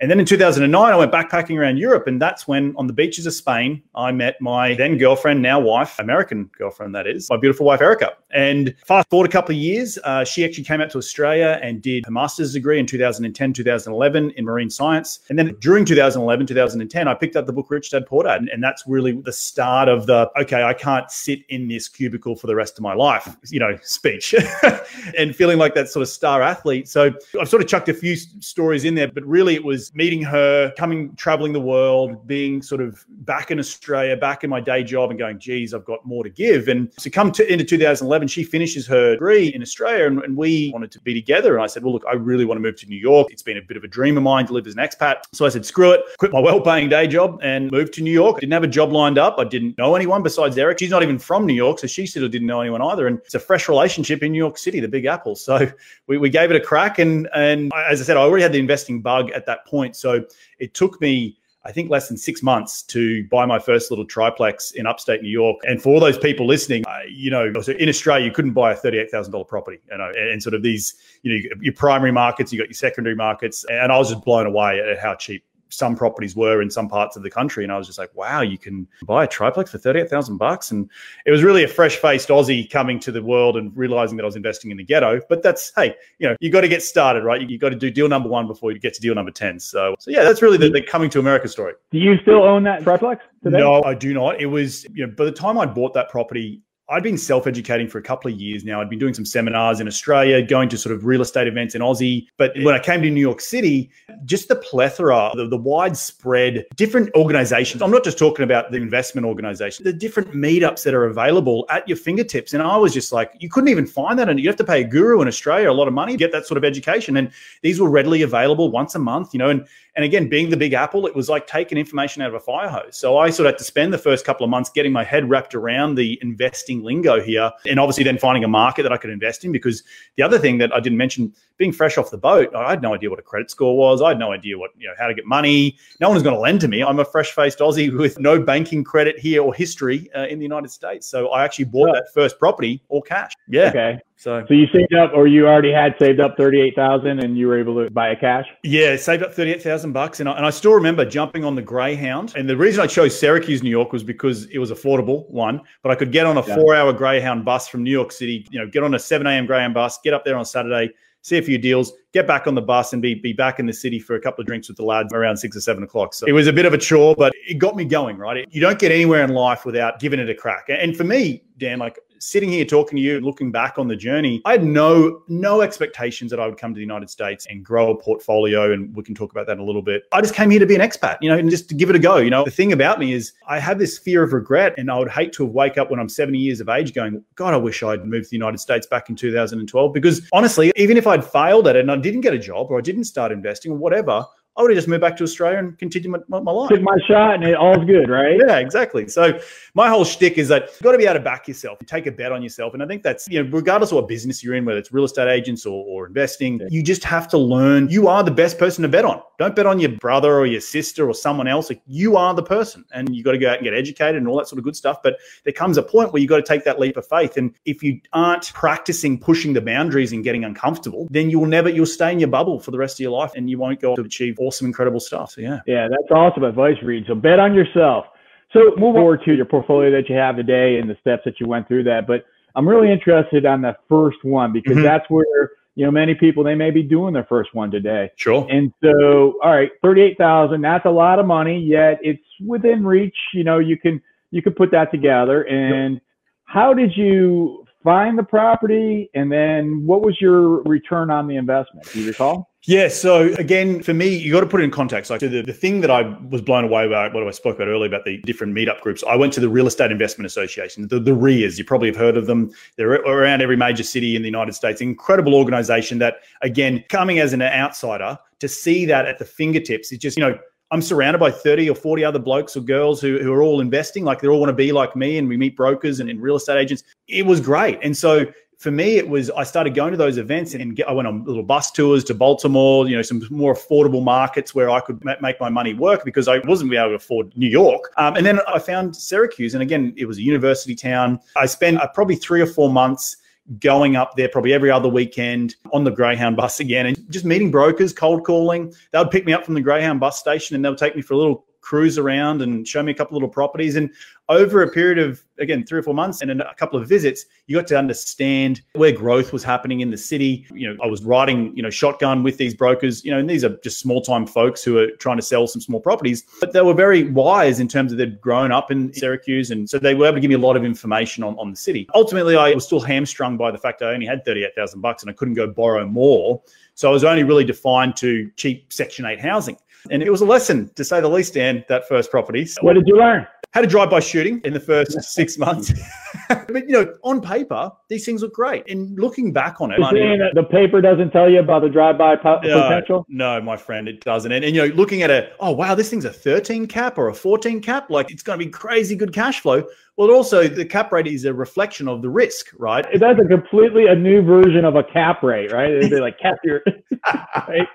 And 0.04 0.10
then 0.10 0.20
in 0.20 0.26
2009, 0.26 0.92
I 0.92 0.96
went 0.96 1.10
backpacking 1.10 1.58
around 1.58 1.78
Europe, 1.78 2.06
and 2.06 2.20
that's 2.20 2.46
when 2.46 2.76
on 2.76 2.86
the 2.86 2.92
beaches 2.92 3.24
of 3.24 3.32
Spain, 3.32 3.82
I 3.94 4.12
met 4.12 4.38
my 4.38 4.74
then 4.74 4.98
girlfriend, 4.98 5.40
now 5.40 5.58
wife, 5.58 5.98
American 5.98 6.50
girlfriend, 6.58 6.94
that 6.94 7.06
is, 7.06 7.30
my 7.30 7.38
beautiful 7.38 7.64
wife 7.64 7.80
Erica. 7.80 8.12
And 8.30 8.74
fast 8.84 9.08
forward 9.08 9.30
a 9.30 9.32
couple 9.32 9.54
of 9.54 9.58
years, 9.62 9.96
uh, 10.04 10.22
she 10.22 10.44
actually 10.44 10.64
came 10.64 10.82
out 10.82 10.90
to 10.90 10.98
Australia 10.98 11.58
and 11.62 11.80
did 11.80 12.04
her 12.04 12.10
master's 12.10 12.52
degree 12.52 12.78
in 12.78 12.84
2010, 12.84 13.54
2011 13.54 14.32
in 14.32 14.44
marine 14.44 14.68
science. 14.68 15.20
And 15.30 15.38
then 15.38 15.56
during 15.60 15.86
2011, 15.86 16.48
2010, 16.48 17.08
I 17.08 17.14
picked 17.14 17.36
up 17.36 17.46
the 17.46 17.54
book 17.54 17.70
Rich 17.70 17.92
Dad 17.92 18.04
Poor 18.04 18.24
Dad, 18.24 18.40
and, 18.40 18.50
and 18.50 18.62
that's 18.62 18.82
really 18.86 19.12
the 19.12 19.32
start 19.32 19.88
of 19.88 20.04
the 20.04 20.30
okay, 20.38 20.64
I 20.64 20.74
can't 20.74 21.10
sit 21.10 21.38
in 21.48 21.66
this 21.66 21.88
cubicle 21.88 22.36
for 22.36 22.46
the 22.46 22.54
rest 22.54 22.76
of 22.76 22.82
my 22.82 22.92
life, 22.92 23.38
you 23.48 23.58
know, 23.58 23.78
speech, 23.82 24.34
and 25.18 25.34
feeling 25.34 25.56
like 25.56 25.74
that 25.76 25.88
sort 25.88 26.02
of 26.02 26.10
star 26.10 26.42
athlete. 26.42 26.88
So 26.88 27.10
I've 27.40 27.48
sort 27.48 27.62
of 27.62 27.68
chucked 27.68 27.88
a 27.88 27.94
few 27.94 28.16
stories 28.16 28.84
in 28.84 28.96
there, 28.96 29.08
but 29.08 29.24
really 29.24 29.54
it 29.54 29.64
was 29.64 29.93
meeting 29.94 30.22
her, 30.22 30.72
coming, 30.76 31.14
traveling 31.16 31.52
the 31.52 31.60
world, 31.60 32.26
being 32.26 32.60
sort 32.62 32.80
of 32.80 33.04
back 33.08 33.50
in 33.50 33.58
Australia, 33.58 34.16
back 34.16 34.44
in 34.44 34.50
my 34.50 34.60
day 34.60 34.82
job, 34.82 35.10
and 35.10 35.18
going, 35.18 35.38
geez, 35.38 35.72
I've 35.72 35.84
got 35.84 36.04
more 36.04 36.24
to 36.24 36.30
give. 36.30 36.68
And 36.68 36.92
so 36.98 37.10
come 37.10 37.32
to 37.32 37.52
into 37.52 37.64
2011, 37.64 38.28
she 38.28 38.44
finishes 38.44 38.86
her 38.86 39.12
degree 39.12 39.48
in 39.48 39.62
Australia, 39.62 40.06
and, 40.06 40.22
and 40.22 40.36
we 40.36 40.70
wanted 40.72 40.90
to 40.92 41.00
be 41.00 41.14
together. 41.14 41.54
And 41.54 41.62
I 41.62 41.66
said, 41.66 41.84
well, 41.84 41.92
look, 41.92 42.04
I 42.08 42.14
really 42.14 42.44
want 42.44 42.56
to 42.56 42.62
move 42.62 42.76
to 42.80 42.86
New 42.86 42.96
York. 42.96 43.28
It's 43.30 43.42
been 43.42 43.56
a 43.56 43.62
bit 43.62 43.76
of 43.76 43.84
a 43.84 43.88
dream 43.88 44.16
of 44.16 44.22
mine 44.22 44.46
to 44.46 44.52
live 44.52 44.66
as 44.66 44.74
an 44.74 44.80
expat. 44.80 45.22
So 45.32 45.46
I 45.46 45.48
said, 45.48 45.64
screw 45.64 45.92
it, 45.92 46.02
quit 46.18 46.32
my 46.32 46.40
well-paying 46.40 46.88
day 46.88 47.06
job 47.06 47.38
and 47.42 47.70
moved 47.70 47.92
to 47.94 48.02
New 48.02 48.12
York. 48.12 48.36
I 48.36 48.40
didn't 48.40 48.52
have 48.52 48.64
a 48.64 48.68
job 48.68 48.92
lined 48.92 49.18
up. 49.18 49.36
I 49.38 49.44
didn't 49.44 49.78
know 49.78 49.94
anyone 49.94 50.22
besides 50.22 50.58
Eric. 50.58 50.78
She's 50.78 50.90
not 50.90 51.02
even 51.02 51.18
from 51.18 51.46
New 51.46 51.54
York, 51.54 51.78
so 51.78 51.86
she 51.86 52.06
still 52.06 52.28
didn't 52.28 52.46
know 52.46 52.60
anyone 52.60 52.82
either. 52.82 53.06
And 53.06 53.18
it's 53.18 53.34
a 53.34 53.40
fresh 53.40 53.68
relationship 53.68 54.22
in 54.22 54.32
New 54.32 54.38
York 54.38 54.58
City, 54.58 54.80
the 54.80 54.88
Big 54.88 55.04
Apple. 55.04 55.36
So 55.36 55.70
we, 56.06 56.18
we 56.18 56.30
gave 56.30 56.50
it 56.50 56.56
a 56.56 56.60
crack. 56.60 56.98
And 56.98 57.28
and 57.34 57.72
as 57.74 58.00
I 58.00 58.04
said, 58.04 58.16
I 58.16 58.20
already 58.20 58.42
had 58.42 58.52
the 58.52 58.58
investing 58.58 59.00
bug 59.00 59.30
at 59.30 59.46
that 59.46 59.66
point. 59.66 59.73
So 59.96 60.24
it 60.58 60.74
took 60.74 61.00
me. 61.00 61.36
I 61.66 61.72
think 61.72 61.88
less 61.88 62.08
than 62.08 62.18
six 62.18 62.42
months 62.42 62.82
to 62.82 63.26
buy 63.28 63.46
my 63.46 63.58
first 63.58 63.90
little 63.90 64.04
triplex 64.04 64.72
in 64.72 64.86
upstate 64.86 65.22
New 65.22 65.30
York. 65.30 65.56
And 65.66 65.80
for 65.80 65.94
all 65.94 65.98
those 65.98 66.18
people 66.18 66.46
listening, 66.46 66.84
uh, 66.86 66.98
you 67.08 67.30
know, 67.30 67.50
so 67.62 67.72
in 67.72 67.88
Australia, 67.88 68.26
you 68.26 68.32
couldn't 68.32 68.52
buy 68.52 68.72
a 68.72 68.76
thirty-eight 68.76 69.10
thousand 69.10 69.32
dollar 69.32 69.46
property. 69.46 69.78
You 69.90 69.96
know, 69.96 70.08
and, 70.08 70.28
and 70.28 70.42
sort 70.42 70.52
of 70.52 70.62
these, 70.62 70.94
you 71.22 71.32
know, 71.32 71.56
your 71.62 71.72
primary 71.72 72.12
markets, 72.12 72.52
you 72.52 72.58
got 72.58 72.68
your 72.68 72.74
secondary 72.74 73.16
markets, 73.16 73.64
and 73.70 73.90
I 73.90 73.96
was 73.96 74.10
just 74.10 74.22
blown 74.26 74.46
away 74.46 74.78
at 74.78 74.98
how 74.98 75.14
cheap 75.14 75.42
some 75.74 75.96
properties 75.96 76.36
were 76.36 76.62
in 76.62 76.70
some 76.70 76.88
parts 76.88 77.16
of 77.16 77.22
the 77.22 77.30
country. 77.30 77.64
And 77.64 77.72
I 77.72 77.78
was 77.78 77.86
just 77.86 77.98
like, 77.98 78.14
wow, 78.14 78.40
you 78.40 78.58
can 78.58 78.86
buy 79.02 79.24
a 79.24 79.26
triplex 79.26 79.70
for 79.70 79.78
38,000 79.78 80.36
bucks. 80.36 80.70
And 80.70 80.90
it 81.26 81.30
was 81.30 81.42
really 81.42 81.64
a 81.64 81.68
fresh 81.68 81.96
faced 81.96 82.28
Aussie 82.28 82.68
coming 82.70 82.98
to 83.00 83.12
the 83.12 83.22
world 83.22 83.56
and 83.56 83.76
realizing 83.76 84.16
that 84.16 84.22
I 84.22 84.26
was 84.26 84.36
investing 84.36 84.70
in 84.70 84.76
the 84.76 84.84
ghetto. 84.84 85.20
But 85.28 85.42
that's, 85.42 85.72
hey, 85.76 85.94
you 86.18 86.28
know, 86.28 86.36
you 86.40 86.50
got 86.50 86.62
to 86.62 86.68
get 86.68 86.82
started, 86.82 87.24
right? 87.24 87.40
You, 87.40 87.46
you 87.48 87.58
got 87.58 87.70
to 87.70 87.76
do 87.76 87.90
deal 87.90 88.08
number 88.08 88.28
one 88.28 88.46
before 88.46 88.72
you 88.72 88.78
get 88.78 88.94
to 88.94 89.00
deal 89.00 89.14
number 89.14 89.30
10. 89.30 89.60
So, 89.60 89.94
so 89.98 90.10
yeah, 90.10 90.22
that's 90.22 90.42
really 90.42 90.58
the, 90.58 90.70
the 90.70 90.82
coming 90.82 91.10
to 91.10 91.18
America 91.18 91.48
story. 91.48 91.74
Do 91.90 91.98
you 91.98 92.16
still 92.22 92.42
own 92.42 92.62
that 92.64 92.82
triplex 92.82 93.22
today? 93.42 93.58
No, 93.58 93.82
I 93.82 93.94
do 93.94 94.14
not. 94.14 94.40
It 94.40 94.46
was, 94.46 94.84
you 94.94 95.06
know, 95.06 95.12
by 95.16 95.24
the 95.24 95.32
time 95.32 95.58
I 95.58 95.66
bought 95.66 95.94
that 95.94 96.08
property, 96.08 96.62
I'd 96.90 97.02
been 97.02 97.16
self 97.16 97.46
educating 97.46 97.88
for 97.88 97.96
a 97.98 98.02
couple 98.02 98.30
of 98.30 98.38
years 98.38 98.62
now. 98.62 98.80
I'd 98.80 98.90
been 98.90 98.98
doing 98.98 99.14
some 99.14 99.24
seminars 99.24 99.80
in 99.80 99.88
Australia, 99.88 100.42
going 100.42 100.68
to 100.68 100.76
sort 100.76 100.94
of 100.94 101.06
real 101.06 101.22
estate 101.22 101.46
events 101.46 101.74
in 101.74 101.80
Aussie. 101.80 102.26
But 102.36 102.52
when 102.60 102.74
I 102.74 102.78
came 102.78 103.00
to 103.00 103.10
New 103.10 103.20
York 103.20 103.40
City, 103.40 103.90
just 104.26 104.48
the 104.48 104.56
plethora, 104.56 105.30
the, 105.34 105.48
the 105.48 105.56
widespread 105.56 106.66
different 106.76 107.10
organizations. 107.14 107.80
I'm 107.80 107.90
not 107.90 108.04
just 108.04 108.18
talking 108.18 108.44
about 108.44 108.70
the 108.70 108.76
investment 108.76 109.26
organization, 109.26 109.84
the 109.84 109.94
different 109.94 110.32
meetups 110.32 110.84
that 110.84 110.92
are 110.92 111.06
available 111.06 111.64
at 111.70 111.88
your 111.88 111.96
fingertips. 111.96 112.52
And 112.52 112.62
I 112.62 112.76
was 112.76 112.92
just 112.92 113.12
like, 113.12 113.32
you 113.38 113.48
couldn't 113.48 113.68
even 113.68 113.86
find 113.86 114.18
that. 114.18 114.28
And 114.28 114.38
you 114.38 114.48
have 114.48 114.56
to 114.56 114.64
pay 114.64 114.82
a 114.82 114.84
guru 114.84 115.22
in 115.22 115.28
Australia 115.28 115.70
a 115.70 115.72
lot 115.72 115.88
of 115.88 115.94
money 115.94 116.12
to 116.12 116.18
get 116.18 116.32
that 116.32 116.46
sort 116.46 116.58
of 116.58 116.64
education. 116.64 117.16
And 117.16 117.30
these 117.62 117.80
were 117.80 117.88
readily 117.88 118.20
available 118.20 118.70
once 118.70 118.94
a 118.94 118.98
month, 118.98 119.32
you 119.32 119.38
know, 119.38 119.48
and 119.48 119.66
and 119.96 120.04
again, 120.04 120.28
being 120.28 120.50
the 120.50 120.56
big 120.56 120.72
apple, 120.72 121.06
it 121.06 121.14
was 121.14 121.28
like 121.28 121.46
taking 121.46 121.78
information 121.78 122.20
out 122.20 122.28
of 122.28 122.34
a 122.34 122.40
fire 122.40 122.68
hose. 122.68 122.96
So 122.96 123.16
I 123.16 123.30
sort 123.30 123.46
of 123.46 123.52
had 123.52 123.58
to 123.58 123.64
spend 123.64 123.92
the 123.92 123.98
first 123.98 124.24
couple 124.24 124.42
of 124.42 124.50
months 124.50 124.68
getting 124.68 124.92
my 124.92 125.04
head 125.04 125.28
wrapped 125.28 125.54
around 125.54 125.94
the 125.94 126.18
investing 126.20 126.82
lingo 126.82 127.20
here. 127.20 127.52
And 127.66 127.78
obviously 127.78 128.02
then 128.02 128.18
finding 128.18 128.42
a 128.42 128.48
market 128.48 128.82
that 128.82 128.92
I 128.92 128.96
could 128.96 129.10
invest 129.10 129.44
in. 129.44 129.52
Because 129.52 129.84
the 130.16 130.24
other 130.24 130.38
thing 130.38 130.58
that 130.58 130.74
I 130.74 130.80
didn't 130.80 130.98
mention 130.98 131.32
being 131.56 131.72
fresh 131.72 131.96
off 131.98 132.10
the 132.10 132.18
boat, 132.18 132.54
I 132.54 132.70
had 132.70 132.82
no 132.82 132.94
idea 132.94 133.10
what 133.10 133.18
a 133.18 133.22
credit 133.22 133.50
score 133.50 133.76
was. 133.76 134.02
I 134.02 134.08
had 134.08 134.18
no 134.18 134.32
idea 134.32 134.58
what, 134.58 134.70
you 134.76 134.86
know, 134.88 134.94
how 134.98 135.06
to 135.06 135.14
get 135.14 135.24
money. 135.24 135.76
No 136.00 136.08
one 136.08 136.14
was 136.14 136.22
going 136.22 136.34
to 136.34 136.40
lend 136.40 136.60
to 136.62 136.68
me. 136.68 136.82
I'm 136.82 136.98
a 136.98 137.04
fresh 137.04 137.30
faced 137.32 137.60
Aussie 137.60 137.96
with 137.96 138.18
no 138.18 138.40
banking 138.40 138.82
credit 138.82 139.18
here 139.18 139.42
or 139.42 139.54
history 139.54 140.10
uh, 140.16 140.26
in 140.26 140.38
the 140.38 140.44
United 140.44 140.70
States. 140.70 141.06
So 141.06 141.28
I 141.28 141.44
actually 141.44 141.66
bought 141.66 141.92
that 141.94 142.06
first 142.12 142.38
property 142.38 142.82
all 142.88 143.02
cash. 143.02 143.32
Yeah. 143.48 143.68
Okay. 143.68 143.98
So, 144.16 144.44
So 144.48 144.54
you 144.54 144.66
saved 144.68 144.94
up, 144.94 145.10
or 145.12 145.26
you 145.26 145.46
already 145.46 145.72
had 145.72 145.96
saved 145.98 146.18
up 146.20 146.36
thirty-eight 146.36 146.74
thousand, 146.76 147.18
and 147.22 147.36
you 147.36 147.46
were 147.48 147.58
able 147.58 147.84
to 147.84 147.90
buy 147.90 148.08
a 148.08 148.16
cash. 148.16 148.46
yeah, 148.62 148.96
saved 148.96 149.22
up 149.22 149.34
38,000 149.34 149.92
bucks. 149.92 150.20
And 150.20 150.28
I, 150.28 150.32
and 150.36 150.46
I 150.46 150.50
still 150.50 150.72
remember 150.72 151.04
jumping 151.04 151.44
on 151.44 151.54
the 151.56 151.60
Greyhound. 151.62 152.32
And 152.36 152.48
the 152.48 152.56
reason 152.56 152.80
I 152.82 152.86
chose 152.86 153.18
Syracuse, 153.18 153.62
New 153.62 153.70
York 153.70 153.92
was 153.92 154.02
because 154.02 154.46
it 154.46 154.58
was 154.58 154.70
affordable, 154.70 155.28
one, 155.30 155.60
but 155.82 155.90
I 155.92 155.94
could 155.96 156.10
get 156.12 156.26
on 156.26 156.38
a 156.38 156.46
Yeah. 156.46 156.54
four 156.54 156.74
hour 156.74 156.92
Greyhound 156.92 157.44
bus 157.44 157.68
from 157.68 157.82
New 157.82 157.90
York 157.90 158.12
City, 158.12 158.46
you 158.50 158.58
know, 158.60 158.66
get 158.68 158.82
on 158.82 158.94
a 158.94 158.98
7 158.98 159.26
a.m. 159.26 159.46
Greyhound 159.46 159.74
bus, 159.74 159.98
get 160.02 160.14
up 160.14 160.24
there 160.24 160.38
on 160.38 160.44
Saturday, 160.46 160.94
see 161.24 161.38
a 161.38 161.42
few 161.42 161.56
deals, 161.56 161.94
get 162.12 162.26
back 162.26 162.46
on 162.46 162.54
the 162.54 162.60
bus 162.60 162.92
and 162.92 163.00
be, 163.00 163.14
be 163.14 163.32
back 163.32 163.58
in 163.58 163.64
the 163.64 163.72
city 163.72 163.98
for 163.98 164.14
a 164.14 164.20
couple 164.20 164.42
of 164.42 164.46
drinks 164.46 164.68
with 164.68 164.76
the 164.76 164.84
lads 164.84 165.10
around 165.14 165.38
six 165.38 165.56
or 165.56 165.60
seven 165.60 165.82
o'clock. 165.82 166.12
So 166.12 166.26
it 166.26 166.32
was 166.32 166.46
a 166.46 166.52
bit 166.52 166.66
of 166.66 166.74
a 166.74 166.78
chore, 166.78 167.14
but 167.16 167.32
it 167.48 167.54
got 167.54 167.76
me 167.76 167.86
going, 167.86 168.18
right? 168.18 168.46
You 168.50 168.60
don't 168.60 168.78
get 168.78 168.92
anywhere 168.92 169.24
in 169.24 169.30
life 169.30 169.64
without 169.64 169.98
giving 170.00 170.20
it 170.20 170.28
a 170.28 170.34
crack. 170.34 170.66
And 170.68 170.94
for 170.94 171.04
me, 171.04 171.42
Dan, 171.58 171.78
like 171.78 171.98
sitting 172.18 172.48
here 172.48 172.64
talking 172.64 172.96
to 172.96 173.02
you 173.02 173.20
looking 173.20 173.52
back 173.52 173.78
on 173.78 173.86
the 173.86 173.96
journey, 173.96 174.40
I 174.44 174.52
had 174.52 174.64
no 174.64 175.22
no 175.28 175.60
expectations 175.60 176.30
that 176.30 176.40
I 176.40 176.46
would 176.46 176.56
come 176.56 176.72
to 176.72 176.78
the 176.78 176.82
United 176.82 177.10
States 177.10 177.46
and 177.48 177.64
grow 177.64 177.90
a 177.90 177.96
portfolio. 177.96 178.72
And 178.72 178.94
we 178.94 179.02
can 179.02 179.14
talk 179.14 179.30
about 179.32 179.46
that 179.46 179.52
in 179.52 179.58
a 179.58 179.64
little 179.64 179.82
bit. 179.82 180.04
I 180.12 180.20
just 180.20 180.34
came 180.34 180.50
here 180.50 180.60
to 180.60 180.66
be 180.66 180.74
an 180.74 180.80
expat, 180.80 181.18
you 181.20 181.28
know, 181.28 181.36
and 181.36 181.50
just 181.50 181.68
to 181.68 181.74
give 181.74 181.90
it 181.90 181.96
a 181.96 181.98
go. 181.98 182.16
You 182.16 182.30
know, 182.30 182.44
the 182.44 182.50
thing 182.50 182.72
about 182.72 182.98
me 182.98 183.12
is 183.12 183.32
I 183.46 183.58
have 183.58 183.78
this 183.78 183.98
fear 183.98 184.22
of 184.22 184.32
regret, 184.32 184.74
and 184.78 184.90
I 184.90 184.98
would 184.98 185.10
hate 185.10 185.32
to 185.34 185.44
wake 185.44 185.78
up 185.78 185.90
when 185.90 186.00
I'm 186.00 186.08
70 186.08 186.38
years 186.38 186.60
of 186.60 186.68
age 186.68 186.94
going, 186.94 187.22
God, 187.34 187.54
I 187.54 187.58
wish 187.58 187.82
I'd 187.82 188.04
moved 188.04 188.24
to 188.26 188.30
the 188.30 188.36
United 188.36 188.58
States 188.58 188.86
back 188.86 189.08
in 189.10 189.16
2012. 189.16 189.92
Because 189.92 190.26
honestly, 190.32 190.72
even 190.76 190.96
if 190.96 191.06
I'd 191.06 191.24
failed 191.24 191.68
at 191.68 191.76
it 191.76 191.80
and 191.80 191.90
I 191.90 191.96
didn't 191.96 192.22
get 192.22 192.34
a 192.34 192.38
job 192.38 192.68
or 192.70 192.78
I 192.78 192.80
didn't 192.80 193.04
start 193.04 193.32
investing 193.32 193.72
or 193.72 193.76
whatever, 193.76 194.24
I 194.56 194.62
would 194.62 194.70
have 194.70 194.76
just 194.76 194.86
moved 194.86 195.00
back 195.00 195.16
to 195.16 195.24
Australia 195.24 195.58
and 195.58 195.76
continued 195.78 196.22
my, 196.28 196.40
my, 196.40 196.52
life. 196.52 196.68
Took 196.68 196.82
my 196.82 196.96
shot, 197.08 197.34
and 197.34 197.44
it 197.44 197.56
all's 197.56 197.84
good, 197.84 198.08
right? 198.08 198.38
Yeah, 198.46 198.58
exactly. 198.58 199.08
So 199.08 199.40
my 199.74 199.88
whole 199.88 200.04
shtick 200.04 200.38
is 200.38 200.46
that 200.48 200.68
you've 200.68 200.82
got 200.82 200.92
to 200.92 200.98
be 200.98 201.04
able 201.04 201.14
to 201.14 201.20
back 201.20 201.48
yourself, 201.48 201.78
take 201.86 202.06
a 202.06 202.12
bet 202.12 202.30
on 202.30 202.40
yourself. 202.40 202.72
And 202.72 202.82
I 202.82 202.86
think 202.86 203.02
that's, 203.02 203.26
you 203.28 203.42
know, 203.42 203.50
regardless 203.50 203.90
of 203.90 203.96
what 203.96 204.08
business 204.08 204.44
you're 204.44 204.54
in, 204.54 204.64
whether 204.64 204.78
it's 204.78 204.92
real 204.92 205.04
estate 205.04 205.28
agents 205.28 205.66
or, 205.66 205.84
or 205.84 206.06
investing, 206.06 206.60
you 206.70 206.84
just 206.84 207.02
have 207.02 207.26
to 207.28 207.38
learn 207.38 207.88
you 207.88 208.06
are 208.06 208.22
the 208.22 208.30
best 208.30 208.56
person 208.56 208.82
to 208.82 208.88
bet 208.88 209.04
on. 209.04 209.20
Don't 209.38 209.56
bet 209.56 209.66
on 209.66 209.80
your 209.80 209.90
brother 209.90 210.34
or 210.34 210.46
your 210.46 210.60
sister 210.60 211.08
or 211.08 211.14
someone 211.14 211.48
else. 211.48 211.68
Like 211.68 211.82
you 211.88 212.16
are 212.16 212.32
the 212.32 212.42
person 212.42 212.84
and 212.92 213.14
you 213.14 213.24
got 213.24 213.32
to 213.32 213.38
go 213.38 213.50
out 213.50 213.56
and 213.56 213.64
get 213.64 213.74
educated 213.74 214.16
and 214.16 214.28
all 214.28 214.36
that 214.36 214.46
sort 214.46 214.58
of 214.58 214.64
good 214.64 214.76
stuff. 214.76 215.02
But 215.02 215.18
there 215.42 215.52
comes 215.52 215.76
a 215.78 215.82
point 215.82 216.12
where 216.12 216.22
you 216.22 216.28
got 216.28 216.36
to 216.36 216.42
take 216.42 216.62
that 216.64 216.78
leap 216.78 216.96
of 216.96 217.08
faith. 217.08 217.36
And 217.36 217.52
if 217.64 217.82
you 217.82 218.00
aren't 218.12 218.52
practicing 218.54 219.18
pushing 219.18 219.52
the 219.52 219.60
boundaries 219.60 220.12
and 220.12 220.22
getting 220.22 220.44
uncomfortable, 220.44 221.08
then 221.10 221.28
you 221.28 221.40
will 221.40 221.48
never, 221.48 221.68
you'll 221.68 221.86
stay 221.86 222.12
in 222.12 222.20
your 222.20 222.28
bubble 222.28 222.60
for 222.60 222.70
the 222.70 222.78
rest 222.78 222.96
of 222.96 223.00
your 223.00 223.10
life 223.10 223.32
and 223.34 223.50
you 223.50 223.58
won't 223.58 223.80
go 223.80 223.96
to 223.96 224.02
achieve 224.02 224.36
awesome, 224.46 224.66
incredible 224.66 225.00
stuff. 225.00 225.32
So 225.32 225.40
yeah. 225.40 225.60
Yeah, 225.66 225.88
that's 225.88 226.10
awesome 226.10 226.44
advice, 226.44 226.76
Reed. 226.82 227.04
So 227.06 227.14
bet 227.14 227.38
on 227.38 227.54
yourself. 227.54 228.06
So 228.52 228.74
move 228.76 228.94
forward 228.94 229.22
to 229.24 229.34
your 229.34 229.46
portfolio 229.46 229.90
that 229.90 230.08
you 230.08 230.14
have 230.14 230.36
today 230.36 230.78
and 230.78 230.88
the 230.88 230.96
steps 231.00 231.22
that 231.24 231.40
you 231.40 231.46
went 231.48 231.66
through 231.66 231.84
that. 231.84 232.06
But 232.06 232.24
I'm 232.54 232.68
really 232.68 232.90
interested 232.92 233.46
on 233.46 233.62
the 233.62 233.76
first 233.88 234.18
one 234.22 234.52
because 234.52 234.76
Mhm. 234.76 234.82
that's 234.82 235.08
where 235.10 235.50
you 235.74 235.84
know 235.84 235.90
many 235.90 236.14
people 236.14 236.44
they 236.44 236.54
may 236.54 236.70
be 236.70 236.84
doing 236.84 237.12
their 237.12 237.24
first 237.24 237.52
one 237.52 237.70
today. 237.70 238.10
Sure. 238.14 238.46
And 238.48 238.72
so, 238.82 239.38
all 239.42 239.50
right, 239.50 239.72
thirty-eight 239.82 240.16
thousand. 240.16 240.60
That's 240.60 240.86
a 240.86 240.90
lot 240.90 241.18
of 241.18 241.26
money, 241.26 241.58
yet 241.58 241.98
it's 242.02 242.22
within 242.46 242.86
reach. 242.86 243.16
You 243.32 243.42
know, 243.42 243.58
you 243.58 243.76
can 243.76 244.00
you 244.30 244.40
can 244.40 244.52
put 244.52 244.70
that 244.70 244.92
together. 244.92 245.42
And 245.48 246.00
how 246.44 246.74
did 246.74 246.96
you 246.96 247.66
find 247.82 248.16
the 248.16 248.22
property? 248.22 249.10
And 249.14 249.30
then 249.32 249.84
what 249.84 250.02
was 250.02 250.20
your 250.20 250.62
return 250.62 251.10
on 251.10 251.26
the 251.26 251.36
investment? 251.36 251.90
Do 251.92 252.00
you 252.00 252.08
recall? 252.08 252.50
Yeah. 252.66 252.88
So 252.88 253.34
again, 253.34 253.82
for 253.82 253.92
me, 253.92 254.08
you 254.08 254.32
got 254.32 254.40
to 254.40 254.46
put 254.46 254.60
it 254.60 254.64
in 254.64 254.70
context. 254.70 255.10
Like 255.10 255.20
the, 255.20 255.42
the 255.42 255.52
thing 255.52 255.82
that 255.82 255.90
I 255.90 256.16
was 256.30 256.40
blown 256.40 256.64
away 256.64 256.88
by, 256.88 257.08
what 257.08 257.26
I 257.26 257.30
spoke 257.30 257.56
about 257.56 257.68
earlier 257.68 257.86
about 257.86 258.06
the 258.06 258.18
different 258.18 258.54
meetup 258.54 258.80
groups. 258.80 259.04
I 259.06 259.16
went 259.16 259.34
to 259.34 259.40
the 259.40 259.50
Real 259.50 259.66
Estate 259.66 259.92
Investment 259.92 260.24
Association, 260.24 260.88
the, 260.88 260.98
the 260.98 261.14
REIAs. 261.14 261.58
You 261.58 261.64
probably 261.64 261.88
have 261.88 261.96
heard 261.96 262.16
of 262.16 262.26
them. 262.26 262.52
They're 262.76 262.92
around 262.92 263.42
every 263.42 263.56
major 263.56 263.82
city 263.82 264.16
in 264.16 264.22
the 264.22 264.28
United 264.28 264.54
States. 264.54 264.80
Incredible 264.80 265.34
organization 265.34 265.98
that, 265.98 266.20
again, 266.40 266.82
coming 266.88 267.18
as 267.18 267.34
an 267.34 267.42
outsider 267.42 268.18
to 268.40 268.48
see 268.48 268.86
that 268.86 269.06
at 269.06 269.18
the 269.18 269.26
fingertips, 269.26 269.92
it's 269.92 270.00
just, 270.00 270.16
you 270.16 270.22
know, 270.22 270.38
I'm 270.70 270.80
surrounded 270.82 271.18
by 271.18 271.30
30 271.30 271.70
or 271.70 271.76
40 271.76 272.04
other 272.04 272.18
blokes 272.18 272.56
or 272.56 272.60
girls 272.60 273.00
who, 273.00 273.18
who 273.18 273.32
are 273.32 273.42
all 273.42 273.60
investing. 273.60 274.04
Like 274.04 274.20
they 274.20 274.28
all 274.28 274.40
want 274.40 274.48
to 274.48 274.54
be 274.54 274.72
like 274.72 274.96
me, 274.96 275.18
and 275.18 275.28
we 275.28 275.36
meet 275.36 275.56
brokers 275.56 276.00
and, 276.00 276.08
and 276.08 276.20
real 276.20 276.36
estate 276.36 276.58
agents. 276.58 276.82
It 277.06 277.26
was 277.26 277.40
great. 277.40 277.78
And 277.82 277.96
so 277.96 278.24
for 278.58 278.70
me, 278.70 278.96
it 278.96 279.08
was 279.08 279.30
I 279.30 279.44
started 279.44 279.74
going 279.74 279.92
to 279.92 279.96
those 279.96 280.18
events 280.18 280.54
and 280.54 280.74
get, 280.76 280.88
I 280.88 280.92
went 280.92 281.08
on 281.08 281.24
little 281.24 281.42
bus 281.42 281.70
tours 281.70 282.04
to 282.04 282.14
Baltimore, 282.14 282.88
you 282.88 282.96
know, 282.96 283.02
some 283.02 283.22
more 283.30 283.54
affordable 283.54 284.02
markets 284.02 284.54
where 284.54 284.70
I 284.70 284.80
could 284.80 285.04
ma- 285.04 285.16
make 285.20 285.40
my 285.40 285.48
money 285.48 285.74
work 285.74 286.04
because 286.04 286.28
I 286.28 286.38
wasn't 286.38 286.72
able 286.72 286.88
to 286.88 286.94
afford 286.94 287.36
New 287.36 287.48
York. 287.48 287.92
Um, 287.96 288.16
and 288.16 288.24
then 288.24 288.40
I 288.48 288.58
found 288.58 288.96
Syracuse, 288.96 289.54
and 289.54 289.62
again, 289.62 289.92
it 289.96 290.06
was 290.06 290.18
a 290.18 290.22
university 290.22 290.74
town. 290.74 291.20
I 291.36 291.46
spent 291.46 291.78
uh, 291.78 291.88
probably 291.88 292.16
three 292.16 292.40
or 292.40 292.46
four 292.46 292.70
months 292.70 293.16
going 293.58 293.94
up 293.94 294.16
there 294.16 294.28
probably 294.28 294.54
every 294.54 294.70
other 294.70 294.88
weekend 294.88 295.56
on 295.72 295.84
the 295.84 295.90
Greyhound 295.90 296.36
bus 296.36 296.60
again 296.60 296.86
and 296.86 297.10
just 297.10 297.24
meeting 297.24 297.50
brokers, 297.50 297.92
cold 297.92 298.24
calling. 298.24 298.72
They 298.90 298.98
would 298.98 299.10
pick 299.10 299.26
me 299.26 299.32
up 299.34 299.44
from 299.44 299.54
the 299.54 299.60
Greyhound 299.60 300.00
bus 300.00 300.18
station 300.18 300.56
and 300.56 300.64
they 300.64 300.68
would 300.70 300.78
take 300.78 300.96
me 300.96 301.02
for 301.02 301.14
a 301.14 301.18
little 301.18 301.44
cruise 301.60 301.98
around 301.98 302.42
and 302.42 302.66
show 302.68 302.82
me 302.82 302.92
a 302.92 302.94
couple 302.94 303.14
little 303.16 303.28
properties. 303.28 303.76
And 303.76 303.90
over 304.28 304.62
a 304.62 304.70
period 304.70 304.98
of, 304.98 305.22
again, 305.38 305.66
three 305.66 305.78
or 305.78 305.82
four 305.82 305.94
months 305.94 306.22
and 306.22 306.30
a 306.40 306.54
couple 306.54 306.80
of 306.80 306.88
visits, 306.88 307.26
you 307.46 307.56
got 307.56 307.66
to 307.66 307.78
understand 307.78 308.62
where 308.74 308.92
growth 308.92 309.32
was 309.32 309.44
happening 309.44 309.80
in 309.80 309.90
the 309.90 309.98
city. 309.98 310.46
You 310.52 310.72
know, 310.72 310.82
I 310.82 310.86
was 310.86 311.04
riding, 311.04 311.54
you 311.54 311.62
know, 311.62 311.70
shotgun 311.70 312.22
with 312.22 312.38
these 312.38 312.54
brokers, 312.54 313.04
you 313.04 313.10
know, 313.10 313.18
and 313.18 313.28
these 313.28 313.44
are 313.44 313.56
just 313.62 313.80
small 313.80 314.00
time 314.00 314.26
folks 314.26 314.64
who 314.64 314.78
are 314.78 314.90
trying 314.92 315.16
to 315.16 315.22
sell 315.22 315.46
some 315.46 315.60
small 315.60 315.80
properties, 315.80 316.24
but 316.40 316.52
they 316.52 316.62
were 316.62 316.74
very 316.74 317.10
wise 317.10 317.60
in 317.60 317.68
terms 317.68 317.92
of 317.92 317.98
they'd 317.98 318.20
grown 318.20 318.50
up 318.50 318.70
in 318.70 318.92
Syracuse. 318.94 319.50
And 319.50 319.68
so 319.68 319.78
they 319.78 319.94
were 319.94 320.06
able 320.06 320.16
to 320.16 320.20
give 320.20 320.30
me 320.30 320.36
a 320.36 320.38
lot 320.38 320.56
of 320.56 320.64
information 320.64 321.22
on, 321.22 321.38
on 321.38 321.50
the 321.50 321.56
city. 321.56 321.86
Ultimately, 321.94 322.36
I 322.36 322.54
was 322.54 322.64
still 322.64 322.80
hamstrung 322.80 323.36
by 323.36 323.50
the 323.50 323.58
fact 323.58 323.82
I 323.82 323.92
only 323.92 324.06
had 324.06 324.24
38,000 324.24 324.80
bucks 324.80 325.02
and 325.02 325.10
I 325.10 325.12
couldn't 325.12 325.34
go 325.34 325.46
borrow 325.46 325.86
more. 325.86 326.42
So 326.76 326.88
I 326.88 326.92
was 326.92 327.04
only 327.04 327.22
really 327.22 327.44
defined 327.44 327.96
to 327.98 328.30
cheap 328.36 328.72
Section 328.72 329.04
8 329.04 329.20
housing. 329.20 329.56
And 329.90 330.02
it 330.02 330.10
was 330.10 330.20
a 330.20 330.26
lesson, 330.26 330.70
to 330.74 330.84
say 330.84 331.00
the 331.00 331.08
least, 331.08 331.34
Dan, 331.34 331.64
that 331.68 331.86
first 331.88 332.10
property. 332.10 332.46
So 332.46 332.62
What 332.62 332.74
did 332.74 332.84
you 332.86 332.96
learn? 332.96 333.26
had 333.54 333.62
a 333.62 333.68
drive-by 333.68 334.00
shooting 334.00 334.40
in 334.44 334.52
the 334.52 334.58
first 334.58 335.00
six 335.00 335.38
months. 335.38 335.72
but 336.28 336.68
you 336.68 336.72
know, 336.72 336.92
on 337.02 337.20
paper, 337.20 337.70
these 337.88 338.04
things 338.04 338.22
look 338.22 338.34
great. 338.34 338.68
And 338.68 338.98
looking 338.98 339.32
back 339.32 339.60
on 339.60 339.70
it, 339.70 339.78
that 339.78 340.30
the 340.34 340.42
paper 340.42 340.80
doesn't 340.80 341.10
tell 341.10 341.30
you 341.30 341.38
about 341.38 341.62
the 341.62 341.68
drive-by 341.68 342.16
po- 342.16 342.40
no, 342.42 342.62
potential? 342.62 343.06
no, 343.08 343.40
my 343.40 343.56
friend, 343.56 343.88
it 343.88 344.00
doesn't. 344.00 344.32
And, 344.32 344.44
and 344.44 344.56
you 344.56 344.66
know, 344.66 344.74
looking 344.74 345.02
at 345.02 345.10
a, 345.10 345.30
oh 345.38 345.52
wow, 345.52 345.74
this 345.74 345.90
thing's 345.90 346.04
a 346.04 346.12
13 346.12 346.66
cap 346.66 346.98
or 346.98 347.08
a 347.08 347.14
14 347.14 347.60
cap, 347.60 347.90
like 347.90 348.10
it's 348.10 348.22
going 348.22 348.38
to 348.38 348.44
be 348.44 348.50
crazy 348.50 348.96
good 348.96 349.12
cash 349.12 349.40
flow. 349.40 349.64
Well, 349.96 350.10
also 350.10 350.48
the 350.48 350.64
cap 350.64 350.90
rate 350.90 351.06
is 351.06 351.24
a 351.24 351.32
reflection 351.32 351.86
of 351.86 352.02
the 352.02 352.10
risk, 352.10 352.48
right? 352.58 352.84
That's 352.98 353.20
a 353.20 353.28
completely 353.28 353.86
a 353.86 353.94
new 353.94 354.22
version 354.22 354.64
of 354.64 354.74
a 354.74 354.82
cap 354.82 355.22
rate, 355.22 355.52
right? 355.52 355.80
They 355.80 356.00
like 356.00 356.18
cap 356.18 356.36
your 356.42 356.62
right? 357.48 357.68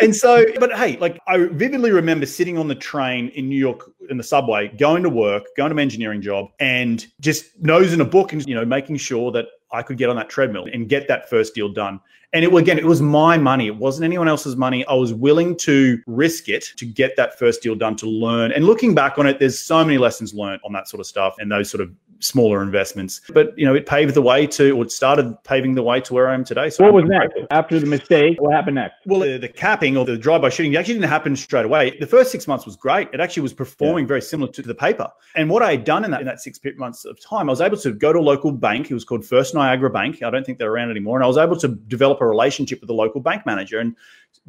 and 0.00 0.14
so, 0.14 0.44
but 0.60 0.74
hey, 0.74 0.98
like 0.98 1.18
I 1.26 1.46
vividly 1.46 1.90
remember 1.90 2.26
sitting 2.26 2.58
on 2.58 2.68
the 2.68 2.74
train 2.74 3.28
in 3.30 3.48
New 3.48 3.58
York 3.58 3.90
in 4.10 4.18
the 4.18 4.22
subway, 4.22 4.68
going 4.78 5.02
to 5.04 5.10
work, 5.10 5.44
going 5.56 5.70
to 5.70 5.74
my 5.74 5.82
engineering 5.82 6.20
job, 6.20 6.50
and 6.60 7.06
just 7.20 7.46
nosing 7.60 8.00
a 8.00 8.04
book 8.04 8.34
and 8.34 8.46
you 8.46 8.54
know 8.54 8.66
making 8.66 8.98
sure 8.98 9.32
that 9.32 9.46
I 9.72 9.82
could 9.82 9.96
get 9.96 10.10
on 10.10 10.16
that 10.16 10.28
treadmill 10.28 10.66
and 10.70 10.86
get 10.86 11.08
that 11.08 11.30
first 11.30 11.54
deal 11.54 11.70
done. 11.70 12.00
And 12.36 12.44
it 12.44 12.54
again, 12.54 12.78
it 12.78 12.84
was 12.84 13.00
my 13.00 13.38
money. 13.38 13.66
It 13.66 13.76
wasn't 13.76 14.04
anyone 14.04 14.28
else's 14.28 14.56
money. 14.56 14.84
I 14.88 14.92
was 14.92 15.14
willing 15.14 15.56
to 15.56 15.98
risk 16.06 16.50
it 16.50 16.66
to 16.76 16.84
get 16.84 17.16
that 17.16 17.38
first 17.38 17.62
deal 17.62 17.74
done 17.74 17.96
to 17.96 18.06
learn. 18.06 18.52
And 18.52 18.66
looking 18.66 18.94
back 18.94 19.18
on 19.18 19.26
it, 19.26 19.38
there's 19.38 19.58
so 19.58 19.82
many 19.82 19.96
lessons 19.96 20.34
learned 20.34 20.60
on 20.62 20.74
that 20.74 20.86
sort 20.86 21.00
of 21.00 21.06
stuff 21.06 21.36
and 21.38 21.50
those 21.50 21.70
sort 21.70 21.80
of 21.80 21.90
smaller 22.20 22.62
investments. 22.62 23.20
But 23.32 23.58
you 23.58 23.66
know, 23.66 23.74
it 23.74 23.86
paved 23.86 24.14
the 24.14 24.22
way 24.22 24.46
to, 24.48 24.72
or 24.72 24.84
it 24.84 24.92
started 24.92 25.36
paving 25.44 25.74
the 25.74 25.82
way 25.82 26.00
to 26.00 26.14
where 26.14 26.28
I 26.28 26.34
am 26.34 26.44
today. 26.44 26.70
So 26.70 26.84
What 26.84 26.90
I'm 26.90 26.94
was 26.94 27.04
next 27.06 27.38
after 27.50 27.78
the 27.78 27.86
mistake? 27.86 28.40
What 28.40 28.54
happened 28.54 28.76
next? 28.76 28.94
Well, 29.06 29.20
the, 29.20 29.38
the 29.38 29.48
capping 29.48 29.96
or 29.96 30.04
the 30.04 30.16
drive-by 30.16 30.48
shooting 30.50 30.76
actually 30.76 30.94
didn't 30.94 31.08
happen 31.08 31.36
straight 31.36 31.64
away. 31.64 31.96
The 31.98 32.06
first 32.06 32.30
six 32.32 32.46
months 32.46 32.66
was 32.66 32.76
great. 32.76 33.08
It 33.12 33.20
actually 33.20 33.42
was 33.42 33.52
performing 33.52 34.06
very 34.06 34.22
similar 34.22 34.50
to 34.52 34.62
the 34.62 34.74
paper. 34.74 35.08
And 35.34 35.50
what 35.50 35.62
I 35.62 35.72
had 35.72 35.84
done 35.84 36.04
in 36.04 36.10
that 36.12 36.20
in 36.20 36.26
that 36.26 36.40
six 36.40 36.60
months 36.76 37.04
of 37.04 37.20
time, 37.20 37.48
I 37.48 37.52
was 37.52 37.60
able 37.60 37.76
to 37.78 37.92
go 37.92 38.12
to 38.12 38.18
a 38.18 38.20
local 38.20 38.52
bank. 38.52 38.90
It 38.90 38.94
was 38.94 39.04
called 39.04 39.24
First 39.24 39.54
Niagara 39.54 39.90
Bank. 39.90 40.22
I 40.22 40.30
don't 40.30 40.44
think 40.44 40.58
they're 40.58 40.72
around 40.72 40.90
anymore. 40.90 41.16
And 41.16 41.24
I 41.24 41.28
was 41.28 41.38
able 41.38 41.56
to 41.58 41.68
develop 41.68 42.20
a 42.20 42.26
relationship 42.26 42.80
with 42.80 42.88
the 42.88 42.94
local 42.94 43.20
bank 43.20 43.46
manager 43.46 43.78
and 43.78 43.94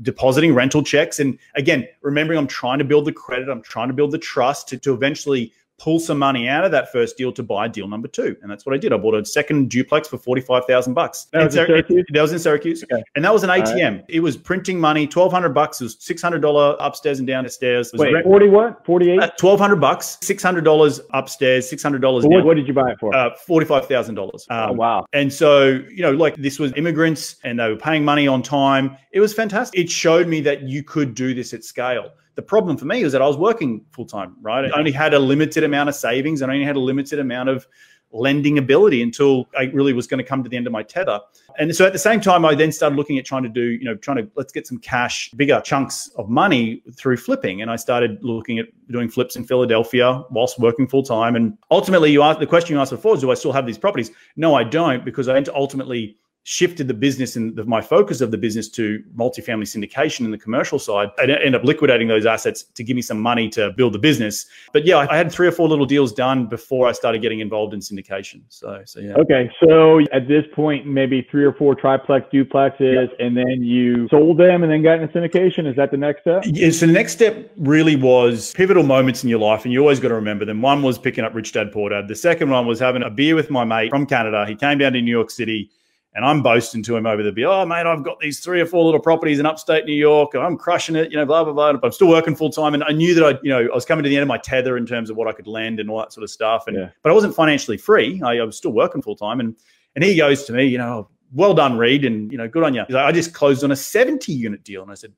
depositing 0.02 0.54
rental 0.54 0.84
checks. 0.84 1.20
And 1.20 1.38
again, 1.56 1.88
remembering 2.02 2.40
I'm 2.40 2.48
trying 2.48 2.80
to 2.80 2.86
build 2.86 3.06
the 3.06 3.12
credit, 3.12 3.50
I'm 3.50 3.62
trying 3.62 3.88
to 3.88 3.94
build 3.94 4.12
the 4.12 4.18
trust 4.18 4.68
to, 4.70 4.78
to 4.78 4.94
eventually 4.94 5.54
pull 5.80 6.00
some 6.00 6.18
money 6.18 6.48
out 6.50 6.66
of 6.66 6.72
that 6.72 6.92
first 6.92 7.18
deal 7.18 7.32
to 7.32 7.44
buy 7.44 7.68
deal 7.68 7.88
number 7.88 8.08
two. 8.08 8.36
And 8.42 8.50
that's 8.50 8.66
what 8.66 8.74
I 8.74 8.80
did. 8.80 8.92
I 8.94 8.98
bought 8.98 9.14
a 9.14 9.24
second 9.24 9.70
duplex 9.70 10.08
for 10.08 10.18
45,000 10.18 10.94
bucks. 10.96 11.28
That 11.34 11.44
was 11.46 11.56
in 11.56 11.68
Syracuse? 11.68 12.06
That 12.14 12.22
was 12.22 12.32
in 12.34 12.40
Syracuse. 12.40 12.84
Okay. 12.84 13.04
And 13.16 13.24
that 13.24 13.32
was 13.32 13.44
an 13.44 13.50
ATM. 13.52 14.04
It 14.10 14.22
was 14.22 14.38
printing 14.38 14.80
money, 14.80 15.02
1200 15.04 15.50
bucks. 15.50 15.80
It 15.80 15.84
was 15.86 15.96
$600 15.98 16.76
upstairs 16.80 17.20
and 17.20 17.28
downstairs. 17.28 17.92
Wait, 17.94 18.12
rent- 18.14 18.26
40 18.26 18.48
what? 18.50 18.86
48? 18.86 19.20
uh, 19.20 19.22
1200 19.40 19.76
bucks, 19.76 20.18
$600 20.22 21.00
upstairs, 21.14 21.72
$600 21.72 22.02
what, 22.02 22.22
down. 22.32 22.46
what 22.46 22.56
did 22.56 22.68
you 22.68 22.74
buy 22.74 22.92
it 22.92 22.98
for? 23.00 23.14
Uh, 23.16 23.30
$45,000. 23.48 24.18
oh, 24.50 24.56
Um, 24.72 24.78
wow. 24.78 25.06
and 25.14 25.32
so, 25.32 25.66
you 25.92 26.02
know, 26.02 26.12
like 26.12 26.36
this 26.38 26.58
was 26.60 26.74
immigrants 26.76 27.36
and 27.44 27.60
they 27.60 27.68
were 27.70 27.76
paying 27.78 28.04
money 28.04 28.28
on 28.28 28.42
time. 28.42 28.98
It 29.12 29.20
was 29.20 29.34
fantastic. 29.34 29.80
It 29.80 29.90
showed 29.92 30.28
me 30.28 30.42
that 30.42 30.64
you 30.64 30.84
could 30.84 31.14
do 31.14 31.34
this 31.34 31.54
at 31.54 31.64
scale. 31.64 32.10
The 32.38 32.44
problem 32.44 32.78
for 32.78 32.86
me 32.86 33.04
was 33.04 33.14
that 33.14 33.22
I 33.22 33.26
was 33.26 33.36
working 33.36 33.84
full 33.92 34.06
time, 34.06 34.36
right? 34.42 34.72
I 34.72 34.78
only 34.78 34.92
had 34.92 35.16
a 35.16 35.20
limited 35.20 35.64
amount 35.64 35.90
of 35.90 35.96
savings 35.96 36.44
and 36.44 36.52
I 36.52 36.54
only 36.54 36.68
had 36.68 36.76
a 36.76 36.80
limited 36.80 37.18
amount 37.18 37.50
of 37.50 37.68
lending 38.12 38.60
ability 38.60 39.02
until 39.02 39.50
I 39.58 39.64
really 39.74 39.92
was 39.92 40.06
going 40.06 40.20
to 40.20 40.24
come 40.24 40.44
to 40.44 40.50
the 40.50 40.56
end 40.56 40.68
of 40.68 40.72
my 40.72 40.84
tether. 40.84 41.20
And 41.58 41.76
so 41.76 41.84
at 41.84 41.94
the 41.94 42.00
same 42.00 42.22
time, 42.22 42.46
I 42.46 42.54
then 42.54 42.72
started 42.72 42.96
looking 42.96 43.18
at 43.18 43.26
trying 43.26 43.42
to 43.42 43.50
do, 43.50 43.64
you 43.64 43.86
know, 43.86 43.96
trying 43.96 44.18
to 44.18 44.30
let's 44.36 44.54
get 44.54 44.68
some 44.68 44.78
cash, 44.78 45.32
bigger 45.32 45.60
chunks 45.62 46.10
of 46.16 46.30
money 46.30 46.84
through 46.96 47.18
flipping. 47.18 47.64
And 47.64 47.72
I 47.72 47.76
started 47.76 48.24
looking 48.24 48.60
at 48.60 48.68
doing 48.92 49.10
flips 49.10 49.36
in 49.36 49.44
Philadelphia 49.44 50.24
whilst 50.30 50.60
working 50.60 50.88
full 50.88 51.04
time. 51.04 51.36
And 51.36 51.58
ultimately, 51.72 52.12
you 52.12 52.22
asked 52.22 52.40
the 52.40 52.46
question 52.46 52.76
you 52.76 52.80
asked 52.80 52.92
before 52.92 53.16
is, 53.16 53.22
do 53.22 53.32
I 53.32 53.34
still 53.34 53.52
have 53.52 53.66
these 53.66 53.80
properties? 53.80 54.12
No, 54.36 54.54
I 54.54 54.64
don't, 54.64 55.04
because 55.04 55.28
I 55.28 55.44
ultimately 55.56 56.18
shifted 56.50 56.88
the 56.88 56.94
business 56.94 57.36
and 57.36 57.58
the, 57.58 57.66
my 57.66 57.82
focus 57.82 58.22
of 58.22 58.32
the 58.32 58.38
business 58.38 58.70
to 58.70 59.04
multifamily 59.18 59.68
syndication 59.68 60.22
and 60.22 60.34
the 60.34 60.38
commercial 60.38 60.80
side. 60.80 61.10
I 61.20 61.24
end 61.24 61.56
up 61.56 61.66
liquidating 61.66 62.08
those 62.08 62.26
assets 62.26 62.64
to 62.64 62.86
give 62.86 62.96
me 62.96 63.02
some 63.02 63.20
money 63.20 63.50
to 63.50 63.72
build 63.72 63.94
the 63.94 64.00
business. 64.00 64.46
But 64.72 64.86
yeah, 64.86 64.96
I, 64.96 65.14
I 65.14 65.18
had 65.18 65.30
three 65.30 65.46
or 65.46 65.52
four 65.52 65.68
little 65.68 65.86
deals 65.86 66.14
done 66.14 66.48
before 66.48 66.88
I 66.88 66.94
started 66.94 67.22
getting 67.22 67.42
involved 67.42 67.74
in 67.74 67.82
syndication. 67.82 68.44
So, 68.48 68.82
so 68.86 69.02
yeah. 69.02 69.16
Okay, 69.16 69.52
so 69.62 70.00
at 70.14 70.30
this 70.30 70.46
point, 70.56 70.88
maybe 70.88 71.28
three 71.30 71.44
or 71.44 71.52
four 71.52 71.76
triplex 71.76 72.26
duplexes, 72.32 73.10
and 73.20 73.36
then 73.36 73.62
you 73.62 74.08
sold 74.08 74.38
them 74.38 74.64
and 74.64 74.72
then 74.72 74.82
got 74.82 75.02
into 75.02 75.14
syndication. 75.14 75.70
Is 75.70 75.76
that 75.76 75.92
the 75.92 75.98
next 75.98 76.22
step? 76.22 76.44
Yeah, 76.46 76.70
so 76.70 76.86
the 76.86 76.94
next 76.94 77.12
step 77.12 77.52
really 77.58 77.98
was 77.98 78.54
pivotal 78.54 78.84
moments 78.84 79.22
in 79.22 79.30
your 79.30 79.40
life, 79.40 79.66
and 79.66 79.74
you 79.74 79.82
always 79.82 80.00
got 80.00 80.08
to 80.08 80.16
remember 80.16 80.46
them. 80.46 80.62
One 80.62 80.82
was 80.82 80.98
picking 80.98 81.26
up 81.26 81.36
Rich 81.36 81.52
Dad 81.52 81.74
Poor 81.74 81.90
Dad. 81.90 82.08
The 82.08 82.16
second 82.16 82.50
one 82.50 82.66
was 82.66 82.80
having 82.80 83.04
a 83.04 83.10
beer 83.10 83.36
with 83.36 83.50
my 83.50 83.66
mate 83.66 83.90
from 83.90 84.06
Canada. 84.06 84.46
He 84.48 84.56
came 84.56 84.78
down 84.78 84.94
to 84.94 85.02
New 85.02 85.12
York 85.12 85.30
City, 85.30 85.70
and 86.18 86.26
I'm 86.26 86.42
boasting 86.42 86.82
to 86.82 86.98
him 86.98 87.06
over 87.06 87.22
the 87.22 87.32
beer. 87.32 87.48
Oh, 87.48 87.64
mate, 87.64 87.86
I've 87.86 88.04
got 88.04 88.20
these 88.20 88.40
three 88.40 88.60
or 88.60 88.66
four 88.66 88.84
little 88.84 89.00
properties 89.00 89.38
in 89.40 89.46
upstate 89.46 89.86
New 89.86 89.94
York. 89.94 90.34
And 90.34 90.44
I'm 90.44 90.58
crushing 90.58 90.96
it. 90.96 91.12
You 91.12 91.18
know, 91.18 91.26
blah 91.28 91.44
blah 91.44 91.54
blah. 91.54 91.74
But 91.74 91.86
I'm 91.86 91.92
still 91.92 92.08
working 92.10 92.36
full 92.36 92.50
time, 92.50 92.74
and 92.74 92.84
I 92.84 92.92
knew 92.92 93.14
that 93.14 93.24
I, 93.24 93.40
you 93.44 93.50
know, 93.52 93.68
I 93.72 93.76
was 93.76 93.86
coming 93.86 94.02
to 94.04 94.10
the 94.10 94.16
end 94.16 94.24
of 94.24 94.28
my 94.28 94.40
tether 94.40 94.78
in 94.78 94.86
terms 94.88 95.12
of 95.12 95.16
what 95.16 95.28
I 95.28 95.32
could 95.32 95.46
lend 95.46 95.80
and 95.80 95.90
all 95.92 96.00
that 96.00 96.12
sort 96.12 96.24
of 96.24 96.32
stuff. 96.32 96.66
And 96.68 96.76
Yeah. 96.76 96.90
but 97.04 97.12
I 97.12 97.14
wasn't 97.14 97.36
financially 97.36 97.78
free. 97.78 98.20
I, 98.26 98.40
I 98.40 98.44
was 98.44 98.58
still 98.58 98.72
working 98.74 99.02
full 99.02 99.16
time, 99.16 99.40
and 99.40 99.56
and 99.96 100.04
he 100.04 100.18
goes 100.18 100.44
to 100.46 100.54
me, 100.54 100.66
you 100.66 100.80
know, 100.80 101.08
well 101.34 101.54
done, 101.54 101.78
Reed, 101.78 102.04
and 102.04 102.32
you 102.32 102.38
know, 102.40 102.48
good 102.48 102.64
on 102.64 102.74
you. 102.74 102.84
He's 102.88 102.96
like, 102.96 103.06
I 103.06 103.12
just 103.12 103.34
closed 103.36 103.64
on 103.64 103.72
a 103.72 103.76
70 103.76 104.34
unit 104.34 104.64
deal, 104.64 104.82
and 104.82 104.92
I 104.92 104.96
said. 104.96 105.14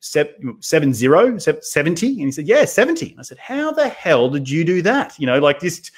Seven, 0.00 0.56
seven 0.60 0.92
zero, 0.92 1.38
70. 1.38 2.06
And 2.06 2.20
he 2.20 2.32
said, 2.32 2.46
Yeah, 2.46 2.64
70. 2.64 3.12
And 3.12 3.20
I 3.20 3.22
said, 3.22 3.38
How 3.38 3.72
the 3.72 3.88
hell 3.88 4.28
did 4.28 4.48
you 4.48 4.64
do 4.64 4.82
that? 4.82 5.18
You 5.18 5.26
know, 5.26 5.38
like 5.38 5.60
this, 5.60 5.90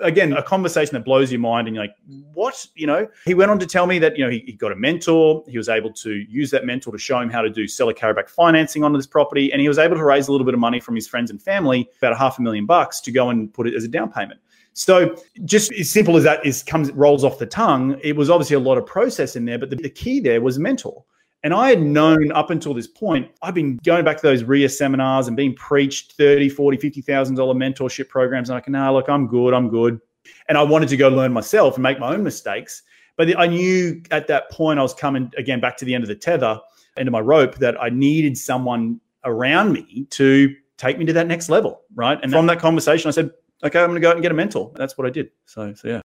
again, 0.00 0.32
a 0.32 0.42
conversation 0.42 0.94
that 0.94 1.04
blows 1.04 1.30
your 1.30 1.40
mind. 1.40 1.68
And 1.68 1.76
you're 1.76 1.84
like, 1.84 1.96
What? 2.32 2.66
You 2.74 2.86
know, 2.86 3.06
he 3.26 3.34
went 3.34 3.50
on 3.50 3.58
to 3.58 3.66
tell 3.66 3.86
me 3.86 3.98
that, 3.98 4.16
you 4.16 4.24
know, 4.24 4.30
he, 4.30 4.40
he 4.46 4.52
got 4.52 4.72
a 4.72 4.76
mentor. 4.76 5.44
He 5.46 5.58
was 5.58 5.68
able 5.68 5.92
to 5.92 6.12
use 6.28 6.50
that 6.52 6.64
mentor 6.64 6.90
to 6.90 6.98
show 6.98 7.20
him 7.20 7.28
how 7.28 7.42
to 7.42 7.50
do 7.50 7.68
seller 7.68 7.92
carryback 7.92 8.28
financing 8.28 8.82
onto 8.82 8.96
this 8.96 9.06
property. 9.06 9.52
And 9.52 9.60
he 9.60 9.68
was 9.68 9.78
able 9.78 9.96
to 9.96 10.04
raise 10.04 10.28
a 10.28 10.32
little 10.32 10.46
bit 10.46 10.54
of 10.54 10.60
money 10.60 10.80
from 10.80 10.94
his 10.94 11.06
friends 11.06 11.30
and 11.30 11.40
family, 11.40 11.90
about 11.98 12.12
a 12.12 12.16
half 12.16 12.38
a 12.38 12.42
million 12.42 12.64
bucks, 12.64 13.00
to 13.02 13.12
go 13.12 13.30
and 13.30 13.52
put 13.52 13.68
it 13.68 13.74
as 13.74 13.84
a 13.84 13.88
down 13.88 14.10
payment. 14.10 14.40
So 14.78 15.16
just 15.44 15.72
as 15.72 15.90
simple 15.90 16.16
as 16.16 16.22
that 16.22 16.46
is 16.46 16.62
comes 16.62 16.92
rolls 16.92 17.24
off 17.24 17.40
the 17.40 17.46
tongue. 17.46 17.98
It 18.00 18.14
was 18.14 18.30
obviously 18.30 18.54
a 18.54 18.60
lot 18.60 18.78
of 18.78 18.86
process 18.86 19.34
in 19.34 19.44
there, 19.44 19.58
but 19.58 19.70
the, 19.70 19.76
the 19.76 19.90
key 19.90 20.20
there 20.20 20.40
was 20.40 20.58
mentor. 20.60 21.04
And 21.44 21.54
I 21.54 21.68
had 21.68 21.80
known 21.80 22.32
up 22.32 22.50
until 22.50 22.74
this 22.74 22.88
point, 22.88 23.30
I've 23.42 23.54
been 23.54 23.78
going 23.84 24.04
back 24.04 24.16
to 24.16 24.22
those 24.22 24.42
RIA 24.42 24.68
seminars 24.68 25.28
and 25.28 25.36
being 25.36 25.54
preached 25.54 26.14
30, 26.14 26.48
40, 26.48 26.78
$50,000 26.78 27.36
mentorship 27.36 28.08
programs. 28.08 28.50
And 28.50 28.56
I 28.56 28.60
can, 28.60 28.72
nah, 28.72 28.90
look, 28.90 29.08
I'm 29.08 29.28
good, 29.28 29.54
I'm 29.54 29.68
good. 29.68 30.00
And 30.48 30.58
I 30.58 30.62
wanted 30.62 30.88
to 30.88 30.96
go 30.96 31.08
learn 31.08 31.32
myself 31.32 31.74
and 31.74 31.82
make 31.82 32.00
my 32.00 32.12
own 32.12 32.24
mistakes. 32.24 32.82
But 33.16 33.38
I 33.38 33.46
knew 33.46 34.02
at 34.10 34.26
that 34.26 34.50
point 34.50 34.80
I 34.80 34.82
was 34.82 34.94
coming 34.94 35.30
again 35.36 35.60
back 35.60 35.76
to 35.78 35.84
the 35.84 35.94
end 35.94 36.02
of 36.02 36.08
the 36.08 36.16
tether, 36.16 36.60
end 36.96 37.08
of 37.08 37.12
my 37.12 37.20
rope, 37.20 37.56
that 37.56 37.80
I 37.80 37.88
needed 37.88 38.36
someone 38.36 39.00
around 39.24 39.72
me 39.72 40.06
to 40.10 40.54
take 40.76 40.98
me 40.98 41.04
to 41.04 41.12
that 41.12 41.28
next 41.28 41.48
level. 41.48 41.82
Right. 41.94 42.18
And 42.20 42.32
from 42.32 42.46
that 42.46 42.58
conversation, 42.58 43.08
I 43.08 43.12
said, 43.12 43.30
okay, 43.62 43.80
I'm 43.80 43.90
going 43.90 44.00
to 44.00 44.00
go 44.00 44.10
out 44.10 44.16
and 44.16 44.22
get 44.22 44.32
a 44.32 44.34
mentor. 44.34 44.70
And 44.70 44.76
that's 44.76 44.98
what 44.98 45.06
I 45.06 45.10
did. 45.10 45.30
So, 45.46 45.72
so 45.74 45.88
yeah. 45.88 46.00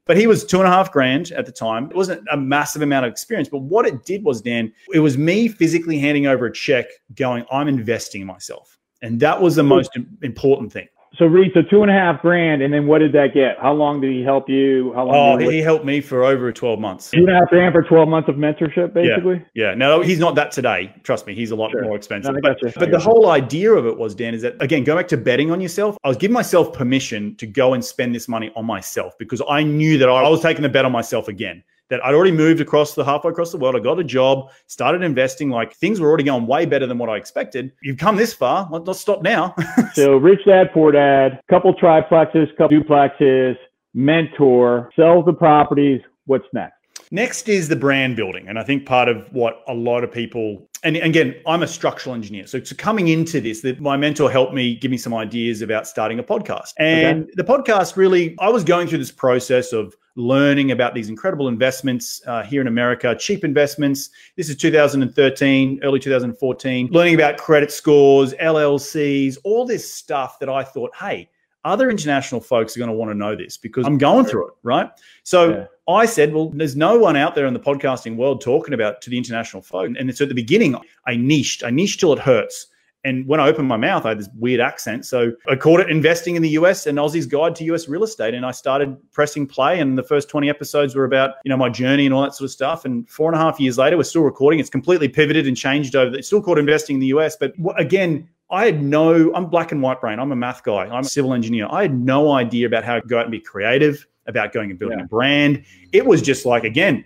But 0.05 0.17
he 0.17 0.27
was 0.27 0.45
two 0.45 0.59
and 0.59 0.67
a 0.67 0.71
half 0.71 0.91
grand 0.91 1.31
at 1.31 1.47
the 1.47 1.53
time. 1.53 1.89
It 1.89 1.95
wasn't 1.95 2.27
a 2.33 2.37
massive 2.37 2.83
amount 2.83 3.07
of 3.07 3.13
experience. 3.13 3.49
But 3.49 3.59
what 3.59 3.87
it 3.87 4.05
did 4.05 4.25
was, 4.25 4.43
Dan, 4.43 4.73
it 4.93 4.99
was 4.99 5.17
me 5.17 5.47
physically 5.47 5.99
handing 6.01 6.27
over 6.27 6.47
a 6.47 6.53
check 6.53 6.87
going, 7.15 7.45
I'm 7.53 7.69
investing 7.69 8.21
in 8.21 8.27
myself. 8.27 8.79
And 9.01 9.21
that 9.21 9.41
was 9.41 9.55
the 9.55 9.63
most 9.63 9.97
important 10.23 10.73
thing. 10.73 10.89
So 11.19 11.27
Reed, 11.27 11.51
so 11.53 11.61
two 11.61 11.83
and 11.83 11.91
a 11.91 11.95
half 11.95 12.23
grand, 12.23 12.63
and 12.63 12.73
then 12.73 12.87
what 12.87 12.99
did 13.01 13.13
that 13.13 13.35
get? 13.35 13.59
How 13.61 13.75
long 13.75 14.01
did 14.01 14.11
he 14.13 14.23
help 14.23 14.49
you? 14.49 14.93
How 14.95 15.05
long? 15.05 15.43
Oh, 15.43 15.51
he 15.51 15.59
helped 15.59 15.85
me 15.85 16.01
for 16.01 16.25
over 16.25 16.51
12 16.51 16.81
months. 16.81 17.11
two 17.11 17.19
and 17.19 17.29
a 17.29 17.35
half 17.35 17.49
grand 17.51 17.75
for 17.75 17.83
twelve 17.83 18.09
months 18.09 18.31
of 18.31 18.37
mentorship, 18.37 18.95
basically. 18.95 19.45
Yeah, 19.55 19.75
no, 19.75 20.01
he's 20.01 20.19
not 20.19 20.35
that 20.37 20.53
today. 20.53 20.95
Trust 21.03 21.27
me, 21.27 21.35
he's 21.35 21.51
a 21.51 21.57
lot 21.57 21.71
Sure. 21.73 21.83
more 21.85 21.97
expensive. 21.97 22.35
No, 22.35 22.41
but 22.43 22.59
but 22.77 22.91
the 22.91 22.99
whole 22.99 23.29
idea 23.31 23.73
of 23.73 23.87
it 23.87 23.99
was, 23.99 24.15
Dan, 24.15 24.33
is 24.33 24.41
that 24.41 24.57
again, 24.61 24.85
going 24.85 24.99
back 24.99 25.09
to 25.09 25.19
betting 25.19 25.51
on 25.51 25.61
yourself, 25.61 25.99
I 26.03 26.09
was 26.09 26.17
giving 26.17 26.33
myself 26.33 26.73
permission 26.73 27.37
to 27.37 27.47
go 27.47 27.75
and 27.75 27.85
spend 27.85 28.15
this 28.15 28.27
money 28.27 28.51
on 28.57 28.65
myself 28.65 29.13
because 29.19 29.43
I 29.49 29.63
knew 29.63 29.99
that 29.99 30.09
I 30.09 30.27
was 30.29 30.41
taking 30.41 30.63
the 30.63 30.69
bet 30.71 30.87
on 30.87 30.93
myself 30.93 31.29
again. 31.29 31.63
That 31.93 32.03
I'd 32.03 32.15
already 32.15 32.33
moved 32.33 32.63
across 32.63 32.95
the 32.95 33.05
halfway 33.05 33.33
across 33.33 33.53
the 33.53 33.59
world. 33.59 33.77
I 33.77 33.79
got 33.79 33.99
a 33.99 34.05
job, 34.05 34.51
started 34.67 35.03
investing. 35.03 35.51
Like 35.51 35.75
things 35.75 36.01
were 36.01 36.09
already 36.09 36.25
going 36.25 36.47
way 36.47 36.65
better 36.65 36.87
than 36.87 36.97
what 36.97 37.11
I 37.11 37.17
expected. 37.17 37.71
You've 37.83 37.99
come 37.99 38.17
this 38.17 38.33
far. 38.33 38.67
Let, 38.71 38.81
us 38.81 38.87
not 38.87 38.97
stop 38.97 39.23
now. 39.23 39.55
so 39.93 40.17
rich 40.17 40.41
dad, 40.47 40.73
poor 40.73 40.91
dad, 40.91 41.39
couple 41.51 41.75
triplexes, 41.75 42.47
couple 42.57 42.79
duplexes, 42.79 43.57
mentor, 43.93 44.89
sells 44.97 45.27
the 45.27 45.35
properties. 45.35 46.01
What's 46.25 46.47
next? 46.55 46.82
Next 47.13 47.47
is 47.47 47.69
the 47.69 47.77
brand 47.77 48.17
building. 48.17 48.49
And 48.49 48.59
I 48.59 48.65
think 48.65 48.87
part 48.87 49.07
of 49.07 49.31
what 49.33 49.63
a 49.69 49.75
lot 49.75 50.03
of 50.03 50.11
people, 50.11 50.67
and 50.83 50.97
again, 50.97 51.35
I'm 51.47 51.63
a 51.63 51.69
structural 51.69 52.15
engineer. 52.15 52.47
So, 52.47 52.65
so 52.65 52.75
coming 52.75 53.09
into 53.09 53.39
this, 53.39 53.61
that 53.61 53.83
my 53.83 53.99
mentor 53.99 54.31
helped 54.31 54.55
me 54.55 54.77
give 54.77 54.91
me 54.91 54.97
some 54.97 55.13
ideas 55.13 55.61
about 55.61 55.87
starting 55.87 56.19
a 56.19 56.23
podcast. 56.23 56.73
And 56.79 57.25
okay. 57.25 57.33
the 57.35 57.45
podcast 57.45 57.97
really, 57.97 58.35
I 58.41 58.49
was 58.49 58.65
going 58.65 58.89
through 58.89 58.97
this 58.97 59.13
process 59.13 59.75
of 59.75 59.95
learning 60.17 60.71
about 60.71 60.95
these 60.95 61.11
incredible 61.11 61.49
investments 61.49 62.23
uh, 62.27 62.45
here 62.45 62.63
in 62.63 62.67
America, 62.67 63.15
cheap 63.15 63.45
investments. 63.45 64.09
This 64.39 64.49
is 64.49 64.57
2013, 64.57 65.81
early 65.83 65.99
2014, 65.99 66.89
learning 66.93 67.15
about 67.15 67.37
credit 67.37 67.71
scores, 67.71 68.33
LLCs, 68.35 69.37
all 69.45 69.67
this 69.67 69.93
stuff 69.93 70.39
that 70.39 70.49
I 70.49 70.65
thought, 70.65 70.97
hey, 70.97 71.29
other 71.65 71.91
international 71.91 72.41
folks 72.41 72.77
are 72.77 72.81
going 72.81 72.91
to 72.91 72.97
want 72.97 73.11
to 73.11 73.15
know 73.15 73.37
this 73.37 73.57
because 73.57 73.87
I'm 73.87 73.99
going 73.99 74.25
through 74.25 74.49
it, 74.49 74.55
right? 74.63 74.91
So 75.23 75.51
yeah. 75.51 75.67
I 75.89 76.07
said, 76.07 76.33
well, 76.33 76.51
there's 76.51 76.77
no 76.77 76.99
one 76.99 77.17
out 77.17 77.35
there 77.35 77.47
in 77.47 77.55
the 77.55 77.61
podcasting 77.61 78.17
world 78.17 78.41
talking 78.41 78.75
about 78.75 79.01
to 79.03 79.11
the 79.11 79.19
international 79.19 79.63
folk. 79.63 79.91
And 79.99 80.17
so 80.17 80.25
at 80.25 80.29
the 80.29 80.35
beginning, 80.35 80.77
I 81.07 81.17
niched, 81.17 81.65
I 81.65 81.71
niched 81.71 82.01
till 82.01 82.13
it 82.13 82.19
hurts. 82.19 82.67
And 83.05 83.27
when 83.27 83.41
I 83.41 83.49
opened 83.49 83.67
my 83.67 83.77
mouth, 83.77 84.07
I 84.07 84.11
had 84.11 84.21
this 84.21 84.29
weird 84.37 84.61
accent. 84.61 85.05
So 85.05 85.33
I 85.49 85.57
called 85.57 85.81
it 85.81 85.91
Investing 85.91 86.37
in 86.37 86.43
the 86.43 86.51
US 86.51 86.87
and 86.87 86.99
Aussie's 86.99 87.27
Guide 87.27 87.57
to 87.57 87.65
US 87.65 87.89
Real 87.89 88.05
Estate. 88.05 88.33
And 88.33 88.47
I 88.47 88.53
started 88.53 88.97
pressing 89.11 89.47
play. 89.47 89.81
And 89.81 89.99
the 89.99 90.05
first 90.05 90.29
20 90.29 90.49
episodes 90.49 90.95
were 90.95 91.05
about, 91.05 91.35
you 91.45 91.49
know, 91.49 91.57
my 91.57 91.69
journey 91.69 92.07
and 92.07 92.15
all 92.15 92.23
that 92.23 92.35
sort 92.35 92.47
of 92.47 92.53
stuff. 92.53 92.85
And 92.85 93.09
four 93.11 93.29
and 93.29 93.41
a 93.41 93.43
half 93.43 93.59
years 93.59 93.77
later, 93.77 93.97
we're 93.97 94.05
still 94.05 94.23
recording. 94.23 94.61
It's 94.61 94.71
completely 94.71 95.09
pivoted 95.09 95.49
and 95.49 95.57
changed 95.57 95.97
over. 95.97 96.15
It's 96.15 96.29
still 96.29 96.41
called 96.41 96.61
Investing 96.61 96.95
in 96.95 97.01
the 97.01 97.09
US. 97.09 97.37
But 97.37 97.55
again, 97.77 98.29
I 98.53 98.67
had 98.67 98.83
no, 98.83 99.33
I'm 99.35 99.47
black 99.47 99.73
and 99.73 99.81
white 99.81 100.01
brain. 100.01 100.19
I'm 100.19 100.31
a 100.31 100.37
math 100.37 100.63
guy. 100.63 100.85
I'm 100.85 101.01
a 101.01 101.05
civil 101.05 101.33
engineer. 101.33 101.69
I 101.71 101.83
had 101.83 101.99
no 101.99 102.33
idea 102.33 102.67
about 102.67 102.85
how 102.85 103.01
to 103.01 103.07
go 103.07 103.19
out 103.19 103.23
and 103.23 103.33
be 103.33 103.41
creative, 103.41 104.07
about 104.27 104.53
going 104.53 104.71
and 104.71 104.79
building 104.79 104.99
yeah. 104.99 105.07
a 105.07 105.09
brand. 105.09 105.65
It 105.93 106.05
was 106.05 106.21
just 106.21 106.45
like, 106.45 106.63
again, 106.63 107.03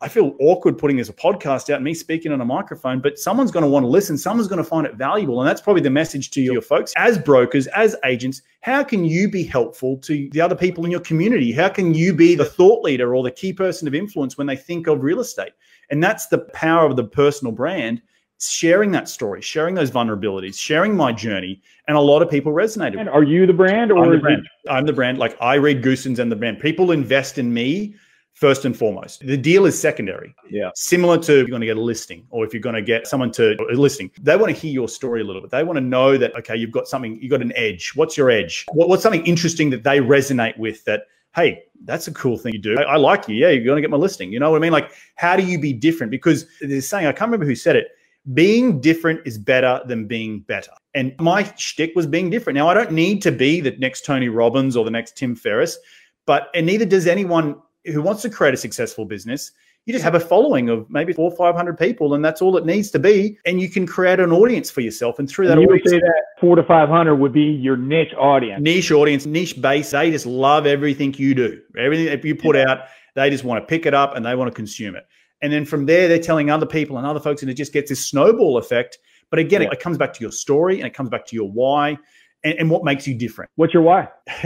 I 0.00 0.08
feel 0.08 0.36
awkward 0.40 0.78
putting 0.78 0.96
this 0.96 1.08
a 1.08 1.12
podcast 1.12 1.72
out, 1.72 1.82
me 1.82 1.92
speaking 1.94 2.32
on 2.32 2.40
a 2.40 2.44
microphone, 2.44 3.00
but 3.00 3.18
someone's 3.18 3.50
going 3.50 3.64
to 3.64 3.68
want 3.68 3.84
to 3.84 3.88
listen. 3.88 4.18
Someone's 4.18 4.48
going 4.48 4.62
to 4.62 4.68
find 4.68 4.86
it 4.86 4.94
valuable. 4.94 5.40
And 5.40 5.48
that's 5.48 5.60
probably 5.60 5.82
the 5.82 5.90
message 5.90 6.30
to 6.32 6.40
your 6.40 6.62
folks 6.62 6.92
as 6.96 7.16
brokers, 7.16 7.66
as 7.68 7.96
agents. 8.04 8.42
How 8.60 8.84
can 8.84 9.04
you 9.04 9.28
be 9.28 9.44
helpful 9.44 9.98
to 9.98 10.28
the 10.30 10.40
other 10.40 10.54
people 10.54 10.84
in 10.84 10.90
your 10.90 11.00
community? 11.00 11.52
How 11.52 11.68
can 11.68 11.94
you 11.94 12.12
be 12.12 12.34
the 12.34 12.44
thought 12.44 12.82
leader 12.82 13.14
or 13.14 13.22
the 13.22 13.30
key 13.30 13.52
person 13.52 13.88
of 13.88 13.94
influence 13.94 14.36
when 14.36 14.46
they 14.46 14.56
think 14.56 14.86
of 14.86 15.02
real 15.02 15.20
estate? 15.20 15.52
And 15.90 16.02
that's 16.02 16.26
the 16.26 16.38
power 16.38 16.86
of 16.86 16.96
the 16.96 17.04
personal 17.04 17.52
brand 17.52 18.02
sharing 18.40 18.92
that 18.92 19.08
story, 19.08 19.40
sharing 19.42 19.74
those 19.74 19.90
vulnerabilities, 19.90 20.58
sharing 20.58 20.96
my 20.96 21.12
journey, 21.12 21.60
and 21.86 21.96
a 21.96 22.00
lot 22.00 22.22
of 22.22 22.30
people 22.30 22.52
resonated. 22.52 23.00
And 23.00 23.08
are 23.08 23.24
you 23.24 23.46
the 23.46 23.52
brand, 23.52 23.90
or 23.90 24.04
I'm 24.04 24.12
the 24.12 24.18
brand? 24.18 24.46
It- 24.64 24.70
I'm 24.70 24.86
the 24.86 24.92
brand. 24.92 25.18
Like 25.18 25.36
I 25.40 25.54
Reed 25.54 25.82
Goossens 25.82 26.18
and 26.18 26.30
the 26.30 26.36
brand. 26.36 26.60
People 26.60 26.92
invest 26.92 27.38
in 27.38 27.52
me 27.52 27.94
first 28.34 28.64
and 28.64 28.76
foremost. 28.76 29.26
The 29.26 29.36
deal 29.36 29.66
is 29.66 29.80
secondary. 29.80 30.32
Yeah. 30.48 30.70
Similar 30.76 31.18
to 31.18 31.32
if 31.40 31.48
you're 31.48 31.48
going 31.48 31.60
to 31.60 31.66
get 31.66 31.76
a 31.76 31.80
listing 31.80 32.24
or 32.30 32.44
if 32.44 32.54
you're 32.54 32.62
going 32.62 32.76
to 32.76 32.82
get 32.82 33.08
someone 33.08 33.32
to 33.32 33.56
a 33.68 33.74
listing, 33.74 34.12
they 34.20 34.36
want 34.36 34.54
to 34.54 34.60
hear 34.60 34.70
your 34.70 34.88
story 34.88 35.22
a 35.22 35.24
little 35.24 35.42
bit. 35.42 35.50
They 35.50 35.64
want 35.64 35.76
to 35.76 35.80
know 35.80 36.16
that, 36.16 36.36
okay, 36.36 36.54
you've 36.54 36.70
got 36.70 36.86
something, 36.86 37.20
you've 37.20 37.32
got 37.32 37.42
an 37.42 37.52
edge. 37.56 37.92
What's 37.96 38.16
your 38.16 38.30
edge? 38.30 38.64
What, 38.70 38.88
what's 38.88 39.02
something 39.02 39.26
interesting 39.26 39.70
that 39.70 39.82
they 39.82 39.98
resonate 39.98 40.56
with 40.56 40.84
that, 40.84 41.08
hey, 41.34 41.64
that's 41.84 42.06
a 42.06 42.12
cool 42.12 42.38
thing 42.38 42.52
you 42.52 42.60
do. 42.60 42.78
I, 42.78 42.82
I 42.82 42.96
like 42.96 43.26
you. 43.26 43.34
Yeah, 43.34 43.48
you're 43.48 43.64
going 43.64 43.76
to 43.76 43.80
get 43.80 43.90
my 43.90 43.96
listing. 43.96 44.32
You 44.32 44.38
know 44.38 44.52
what 44.52 44.58
I 44.58 44.60
mean? 44.60 44.72
Like, 44.72 44.92
how 45.16 45.36
do 45.36 45.42
you 45.42 45.58
be 45.58 45.72
different? 45.72 46.12
Because 46.12 46.46
they're 46.60 46.80
saying, 46.80 47.06
I 47.06 47.12
can't 47.12 47.28
remember 47.32 47.46
who 47.46 47.56
said 47.56 47.74
it 47.74 47.88
being 48.34 48.80
different 48.80 49.20
is 49.24 49.38
better 49.38 49.80
than 49.86 50.06
being 50.06 50.40
better. 50.40 50.72
And 50.94 51.14
my 51.18 51.44
shtick 51.56 51.92
was 51.94 52.06
being 52.06 52.30
different. 52.30 52.56
Now, 52.56 52.68
I 52.68 52.74
don't 52.74 52.92
need 52.92 53.22
to 53.22 53.32
be 53.32 53.60
the 53.60 53.72
next 53.78 54.04
Tony 54.04 54.28
Robbins 54.28 54.76
or 54.76 54.84
the 54.84 54.90
next 54.90 55.16
Tim 55.16 55.34
Ferriss, 55.34 55.78
but 56.26 56.48
and 56.54 56.66
neither 56.66 56.84
does 56.84 57.06
anyone 57.06 57.56
who 57.84 58.02
wants 58.02 58.22
to 58.22 58.30
create 58.30 58.54
a 58.54 58.56
successful 58.56 59.04
business. 59.04 59.52
You 59.86 59.94
just 59.94 60.04
have 60.04 60.16
a 60.16 60.20
following 60.20 60.68
of 60.68 60.90
maybe 60.90 61.14
four, 61.14 61.30
five 61.30 61.54
hundred 61.54 61.78
people, 61.78 62.12
and 62.12 62.22
that's 62.22 62.42
all 62.42 62.58
it 62.58 62.66
needs 62.66 62.90
to 62.90 62.98
be. 62.98 63.38
And 63.46 63.58
you 63.58 63.70
can 63.70 63.86
create 63.86 64.20
an 64.20 64.32
audience 64.32 64.70
for 64.70 64.82
yourself. 64.82 65.18
And 65.18 65.26
through 65.30 65.46
that, 65.46 65.52
and 65.52 65.62
you 65.62 65.68
audience, 65.68 65.84
would 65.84 65.90
say 65.92 66.00
that 66.00 66.22
four 66.38 66.56
to 66.56 66.62
five 66.62 66.90
hundred 66.90 67.16
would 67.16 67.32
be 67.32 67.44
your 67.44 67.78
niche 67.78 68.12
audience. 68.18 68.62
Niche 68.62 68.90
audience, 68.90 69.24
niche 69.24 69.58
base. 69.62 69.90
They 69.92 70.10
just 70.10 70.26
love 70.26 70.66
everything 70.66 71.14
you 71.14 71.34
do. 71.34 71.62
Everything 71.78 72.06
that 72.06 72.22
you 72.22 72.34
put 72.34 72.56
out, 72.56 72.88
they 73.14 73.30
just 73.30 73.44
want 73.44 73.62
to 73.62 73.66
pick 73.66 73.86
it 73.86 73.94
up 73.94 74.14
and 74.14 74.26
they 74.26 74.34
want 74.34 74.50
to 74.50 74.54
consume 74.54 74.94
it. 74.94 75.06
And 75.40 75.52
then 75.52 75.64
from 75.64 75.86
there, 75.86 76.08
they're 76.08 76.18
telling 76.18 76.50
other 76.50 76.66
people 76.66 76.98
and 76.98 77.06
other 77.06 77.20
folks, 77.20 77.42
and 77.42 77.50
it 77.50 77.54
just 77.54 77.72
gets 77.72 77.90
this 77.90 78.04
snowball 78.06 78.58
effect. 78.58 78.98
But 79.30 79.38
again, 79.38 79.62
yeah. 79.62 79.68
it, 79.70 79.80
comes 79.80 79.98
back 79.98 80.12
to 80.14 80.20
your 80.20 80.32
story 80.32 80.78
and 80.78 80.86
it 80.86 80.94
comes 80.94 81.10
back 81.10 81.26
to 81.26 81.36
your 81.36 81.50
why 81.50 81.98
and, 82.44 82.58
and 82.58 82.70
what 82.70 82.84
makes 82.84 83.06
you 83.06 83.14
different. 83.14 83.50
What's 83.56 83.74
your 83.74 83.82
why? 83.82 84.08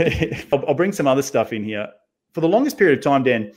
I'll, 0.51 0.63
I'll, 0.67 0.73
bring 0.73 0.91
some 0.91 1.07
other 1.07 1.21
stuff 1.21 1.53
in 1.53 1.63
here. 1.63 1.87
For 2.33 2.41
the 2.41 2.47
longest 2.47 2.77
period 2.77 2.97
of 2.97 3.03
time, 3.03 3.23
Dan, 3.23 3.53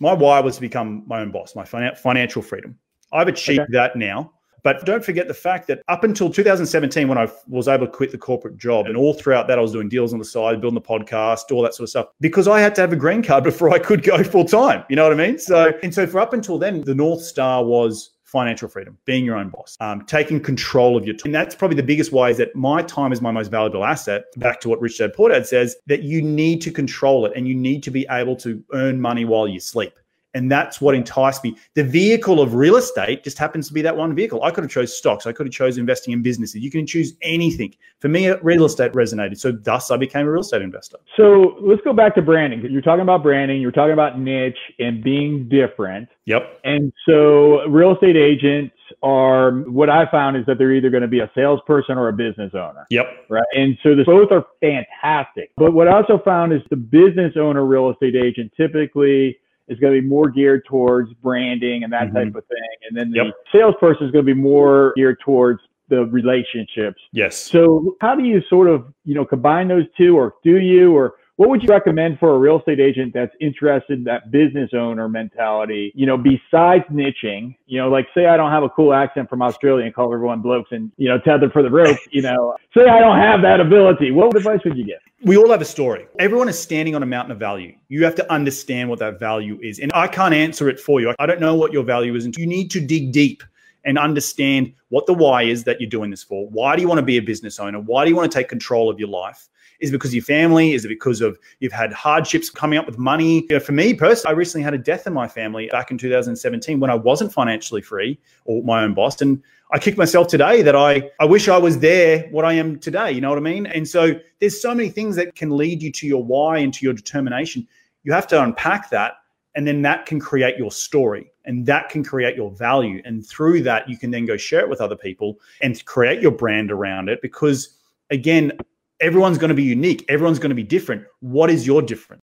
my 0.00 0.12
why 0.12 0.40
was 0.40 0.56
to 0.56 0.60
become 0.60 1.04
my 1.06 1.20
own 1.20 1.30
boss, 1.30 1.54
my 1.54 1.64
financial 1.64 2.42
freedom. 2.42 2.76
I've 3.12 3.28
achieved 3.28 3.60
okay. 3.60 3.72
that 3.72 3.96
now. 3.96 4.32
But 4.64 4.84
don't 4.86 5.04
forget 5.04 5.28
the 5.28 5.34
fact 5.34 5.68
that 5.68 5.82
up 5.88 6.04
until 6.04 6.30
2017, 6.30 7.06
when 7.06 7.18
I 7.18 7.28
was 7.46 7.68
able 7.68 7.86
to 7.86 7.92
quit 7.92 8.10
the 8.10 8.18
corporate 8.18 8.56
job, 8.56 8.86
and 8.86 8.96
all 8.96 9.12
throughout 9.12 9.46
that, 9.46 9.58
I 9.58 9.62
was 9.62 9.72
doing 9.72 9.90
deals 9.90 10.14
on 10.14 10.18
the 10.18 10.24
side, 10.24 10.60
building 10.60 10.74
the 10.74 10.80
podcast, 10.80 11.52
all 11.52 11.62
that 11.62 11.74
sort 11.74 11.84
of 11.84 11.90
stuff, 11.90 12.06
because 12.20 12.48
I 12.48 12.60
had 12.60 12.74
to 12.76 12.80
have 12.80 12.92
a 12.92 12.96
green 12.96 13.22
card 13.22 13.44
before 13.52 13.70
I 13.70 13.78
could 13.78 14.02
go 14.02 14.24
full 14.24 14.46
time. 14.46 14.82
You 14.88 14.96
know 14.96 15.04
what 15.04 15.12
I 15.12 15.16
mean? 15.16 15.38
So, 15.38 15.72
and 15.82 15.94
so 15.94 16.06
for 16.06 16.18
up 16.18 16.32
until 16.32 16.58
then, 16.58 16.80
the 16.80 16.94
North 16.94 17.22
Star 17.22 17.62
was 17.62 18.10
financial 18.24 18.68
freedom, 18.68 18.98
being 19.04 19.24
your 19.24 19.36
own 19.36 19.48
boss, 19.50 19.76
um, 19.78 20.04
taking 20.06 20.40
control 20.40 20.96
of 20.96 21.04
your 21.04 21.14
time. 21.14 21.26
And 21.26 21.34
that's 21.34 21.54
probably 21.54 21.76
the 21.76 21.84
biggest 21.84 22.10
why 22.10 22.30
is 22.30 22.38
that 22.38 22.56
my 22.56 22.82
time 22.82 23.12
is 23.12 23.20
my 23.20 23.30
most 23.30 23.48
valuable 23.48 23.84
asset. 23.84 24.24
Back 24.38 24.60
to 24.62 24.68
what 24.68 24.80
Rich 24.80 24.98
Dad 24.98 25.12
Poor 25.14 25.28
Dad 25.28 25.46
says, 25.46 25.76
that 25.86 26.02
you 26.02 26.20
need 26.20 26.60
to 26.62 26.72
control 26.72 27.26
it 27.26 27.32
and 27.36 27.46
you 27.46 27.54
need 27.54 27.84
to 27.84 27.92
be 27.92 28.06
able 28.10 28.34
to 28.36 28.60
earn 28.72 29.00
money 29.00 29.24
while 29.24 29.46
you 29.46 29.60
sleep. 29.60 29.92
And 30.34 30.50
that's 30.50 30.80
what 30.80 30.94
enticed 30.94 31.44
me. 31.44 31.56
The 31.74 31.84
vehicle 31.84 32.40
of 32.40 32.54
real 32.54 32.76
estate 32.76 33.22
just 33.24 33.38
happens 33.38 33.68
to 33.68 33.74
be 33.74 33.82
that 33.82 33.96
one 33.96 34.14
vehicle. 34.14 34.42
I 34.42 34.50
could 34.50 34.64
have 34.64 34.70
chose 34.70 34.96
stocks. 34.96 35.26
I 35.26 35.32
could 35.32 35.46
have 35.46 35.54
chose 35.54 35.78
investing 35.78 36.12
in 36.12 36.22
businesses. 36.22 36.62
You 36.62 36.70
can 36.70 36.86
choose 36.86 37.14
anything. 37.22 37.74
For 38.00 38.08
me, 38.08 38.28
real 38.42 38.64
estate 38.64 38.92
resonated. 38.92 39.38
So 39.38 39.52
thus 39.52 39.90
I 39.90 39.96
became 39.96 40.26
a 40.26 40.30
real 40.30 40.42
estate 40.42 40.62
investor. 40.62 40.98
So 41.16 41.56
let's 41.60 41.80
go 41.82 41.92
back 41.92 42.14
to 42.16 42.22
branding. 42.22 42.60
You're 42.70 42.82
talking 42.82 43.02
about 43.02 43.22
branding. 43.22 43.60
You're 43.60 43.72
talking 43.72 43.92
about 43.92 44.18
niche 44.18 44.58
and 44.78 45.02
being 45.02 45.48
different. 45.48 46.08
Yep. 46.26 46.60
And 46.64 46.92
so 47.06 47.62
real 47.68 47.94
estate 47.94 48.16
agents 48.16 48.74
are 49.02 49.52
what 49.62 49.88
I 49.88 50.10
found 50.10 50.36
is 50.36 50.44
that 50.46 50.58
they're 50.58 50.72
either 50.72 50.90
going 50.90 51.02
to 51.02 51.08
be 51.08 51.20
a 51.20 51.30
salesperson 51.34 51.96
or 51.96 52.08
a 52.08 52.12
business 52.12 52.52
owner. 52.54 52.86
Yep. 52.90 53.26
Right. 53.28 53.44
And 53.54 53.78
so 53.82 53.94
the, 53.94 54.04
both 54.04 54.32
are 54.32 54.46
fantastic. 54.60 55.52
But 55.56 55.72
what 55.72 55.88
I 55.88 55.92
also 55.92 56.18
found 56.24 56.52
is 56.52 56.60
the 56.70 56.76
business 56.76 57.34
owner 57.36 57.64
real 57.64 57.90
estate 57.90 58.16
agent 58.16 58.52
typically 58.56 59.38
is 59.68 59.78
going 59.78 59.94
to 59.94 60.00
be 60.00 60.06
more 60.06 60.28
geared 60.28 60.64
towards 60.66 61.12
branding 61.14 61.84
and 61.84 61.92
that 61.92 62.08
mm-hmm. 62.08 62.16
type 62.16 62.34
of 62.34 62.44
thing. 62.46 62.76
And 62.88 62.96
then 62.96 63.10
the 63.10 63.24
yep. 63.24 63.34
salesperson 63.52 64.06
is 64.06 64.12
going 64.12 64.24
to 64.24 64.34
be 64.34 64.38
more 64.38 64.92
geared 64.96 65.18
towards 65.24 65.60
the 65.88 66.06
relationships. 66.06 67.00
Yes. 67.12 67.36
So 67.36 67.96
how 68.00 68.14
do 68.14 68.24
you 68.24 68.42
sort 68.48 68.68
of, 68.68 68.92
you 69.04 69.14
know, 69.14 69.24
combine 69.24 69.68
those 69.68 69.84
two 69.96 70.16
or 70.16 70.34
do 70.42 70.58
you, 70.58 70.94
or 70.94 71.14
what 71.36 71.48
would 71.48 71.62
you 71.62 71.68
recommend 71.68 72.18
for 72.20 72.34
a 72.34 72.38
real 72.38 72.60
estate 72.60 72.78
agent 72.78 73.12
that's 73.12 73.34
interested 73.40 73.98
in 73.98 74.04
that 74.04 74.30
business 74.30 74.70
owner 74.72 75.08
mentality? 75.08 75.90
You 75.94 76.06
know, 76.06 76.16
besides 76.16 76.84
niching, 76.92 77.56
you 77.66 77.80
know, 77.80 77.88
like 77.88 78.06
say 78.14 78.26
I 78.26 78.36
don't 78.36 78.52
have 78.52 78.62
a 78.62 78.68
cool 78.68 78.94
accent 78.94 79.28
from 79.28 79.42
Australia 79.42 79.84
and 79.84 79.94
call 79.94 80.12
everyone 80.14 80.42
blokes 80.42 80.70
and, 80.70 80.92
you 80.96 81.08
know, 81.08 81.18
tether 81.18 81.50
for 81.50 81.62
the 81.62 81.70
rope, 81.70 81.98
you 82.12 82.22
know, 82.22 82.54
say 82.76 82.86
I 82.86 83.00
don't 83.00 83.18
have 83.18 83.42
that 83.42 83.60
ability. 83.60 84.12
What 84.12 84.36
advice 84.36 84.60
would 84.64 84.76
you 84.76 84.84
give? 84.84 85.00
We 85.24 85.36
all 85.36 85.50
have 85.50 85.60
a 85.60 85.64
story. 85.64 86.06
Everyone 86.20 86.48
is 86.48 86.58
standing 86.58 86.94
on 86.94 87.02
a 87.02 87.06
mountain 87.06 87.32
of 87.32 87.38
value. 87.38 87.74
You 87.88 88.04
have 88.04 88.14
to 88.16 88.32
understand 88.32 88.88
what 88.88 89.00
that 89.00 89.18
value 89.18 89.58
is. 89.60 89.80
And 89.80 89.90
I 89.92 90.06
can't 90.06 90.34
answer 90.34 90.68
it 90.68 90.78
for 90.78 91.00
you. 91.00 91.14
I 91.18 91.26
don't 91.26 91.40
know 91.40 91.56
what 91.56 91.72
your 91.72 91.82
value 91.82 92.14
is. 92.14 92.26
And 92.26 92.36
you 92.36 92.46
need 92.46 92.70
to 92.72 92.80
dig 92.80 93.10
deep 93.10 93.42
and 93.84 93.98
understand 93.98 94.72
what 94.88 95.06
the 95.06 95.14
why 95.14 95.42
is 95.42 95.64
that 95.64 95.80
you're 95.80 95.90
doing 95.90 96.10
this 96.10 96.22
for. 96.22 96.48
Why 96.48 96.76
do 96.76 96.82
you 96.82 96.88
want 96.88 96.98
to 96.98 97.04
be 97.04 97.16
a 97.16 97.22
business 97.22 97.58
owner? 97.58 97.80
Why 97.80 98.04
do 98.04 98.10
you 98.10 98.16
want 98.16 98.30
to 98.30 98.38
take 98.38 98.48
control 98.48 98.88
of 98.88 98.98
your 98.98 99.08
life? 99.08 99.48
Is 99.84 99.90
it 99.90 99.92
because 99.92 100.12
of 100.12 100.14
your 100.14 100.24
family? 100.24 100.72
Is 100.72 100.86
it 100.86 100.88
because 100.88 101.20
of 101.20 101.38
you've 101.60 101.72
had 101.72 101.92
hardships 101.92 102.48
coming 102.48 102.78
up 102.78 102.86
with 102.86 102.96
money? 102.96 103.42
You 103.42 103.56
know, 103.56 103.60
for 103.60 103.72
me 103.72 103.92
personally, 103.92 104.34
I 104.34 104.36
recently 104.36 104.64
had 104.64 104.72
a 104.72 104.78
death 104.78 105.06
in 105.06 105.12
my 105.12 105.28
family 105.28 105.68
back 105.68 105.90
in 105.90 105.98
2017 105.98 106.80
when 106.80 106.90
I 106.90 106.94
wasn't 106.94 107.30
financially 107.30 107.82
free 107.82 108.18
or 108.46 108.62
my 108.62 108.82
own 108.82 108.94
boss. 108.94 109.20
And 109.20 109.42
I 109.72 109.78
kick 109.78 109.98
myself 109.98 110.28
today 110.28 110.62
that 110.62 110.74
I, 110.74 111.10
I 111.20 111.26
wish 111.26 111.48
I 111.48 111.58
was 111.58 111.80
there 111.80 112.26
what 112.30 112.46
I 112.46 112.54
am 112.54 112.78
today. 112.78 113.12
You 113.12 113.20
know 113.20 113.28
what 113.28 113.36
I 113.36 113.42
mean? 113.42 113.66
And 113.66 113.86
so 113.86 114.18
there's 114.40 114.58
so 114.58 114.74
many 114.74 114.88
things 114.88 115.16
that 115.16 115.34
can 115.34 115.54
lead 115.54 115.82
you 115.82 115.92
to 115.92 116.06
your 116.06 116.24
why 116.24 116.58
and 116.58 116.72
to 116.72 116.86
your 116.86 116.94
determination. 116.94 117.68
You 118.04 118.14
have 118.14 118.26
to 118.28 118.42
unpack 118.42 118.88
that 118.88 119.18
and 119.54 119.66
then 119.66 119.82
that 119.82 120.06
can 120.06 120.18
create 120.18 120.56
your 120.56 120.70
story 120.70 121.30
and 121.44 121.66
that 121.66 121.90
can 121.90 122.02
create 122.02 122.36
your 122.36 122.50
value 122.52 123.02
and 123.04 123.26
through 123.26 123.62
that 123.62 123.88
you 123.88 123.98
can 123.98 124.10
then 124.10 124.24
go 124.24 124.36
share 124.36 124.60
it 124.60 124.68
with 124.68 124.80
other 124.80 124.96
people 124.96 125.38
and 125.60 125.84
create 125.84 126.20
your 126.20 126.30
brand 126.30 126.72
around 126.72 127.08
it 127.08 127.20
because 127.22 127.76
again 128.10 128.52
everyone's 129.00 129.38
going 129.38 129.48
to 129.48 129.54
be 129.54 129.64
unique. 129.64 130.04
Everyone's 130.08 130.38
going 130.38 130.50
to 130.50 130.54
be 130.54 130.62
different. 130.62 131.04
What 131.20 131.50
is 131.50 131.66
your 131.66 131.82
difference? 131.82 132.22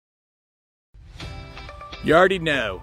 You 2.04 2.14
already 2.14 2.38
know. 2.38 2.82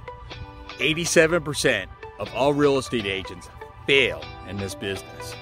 87% 0.80 1.86
of 2.20 2.34
all 2.34 2.54
real 2.54 2.78
estate 2.78 3.06
agents 3.06 3.50
fail 3.86 4.24
in 4.50 4.58
this 4.58 4.76
business. 4.76 5.36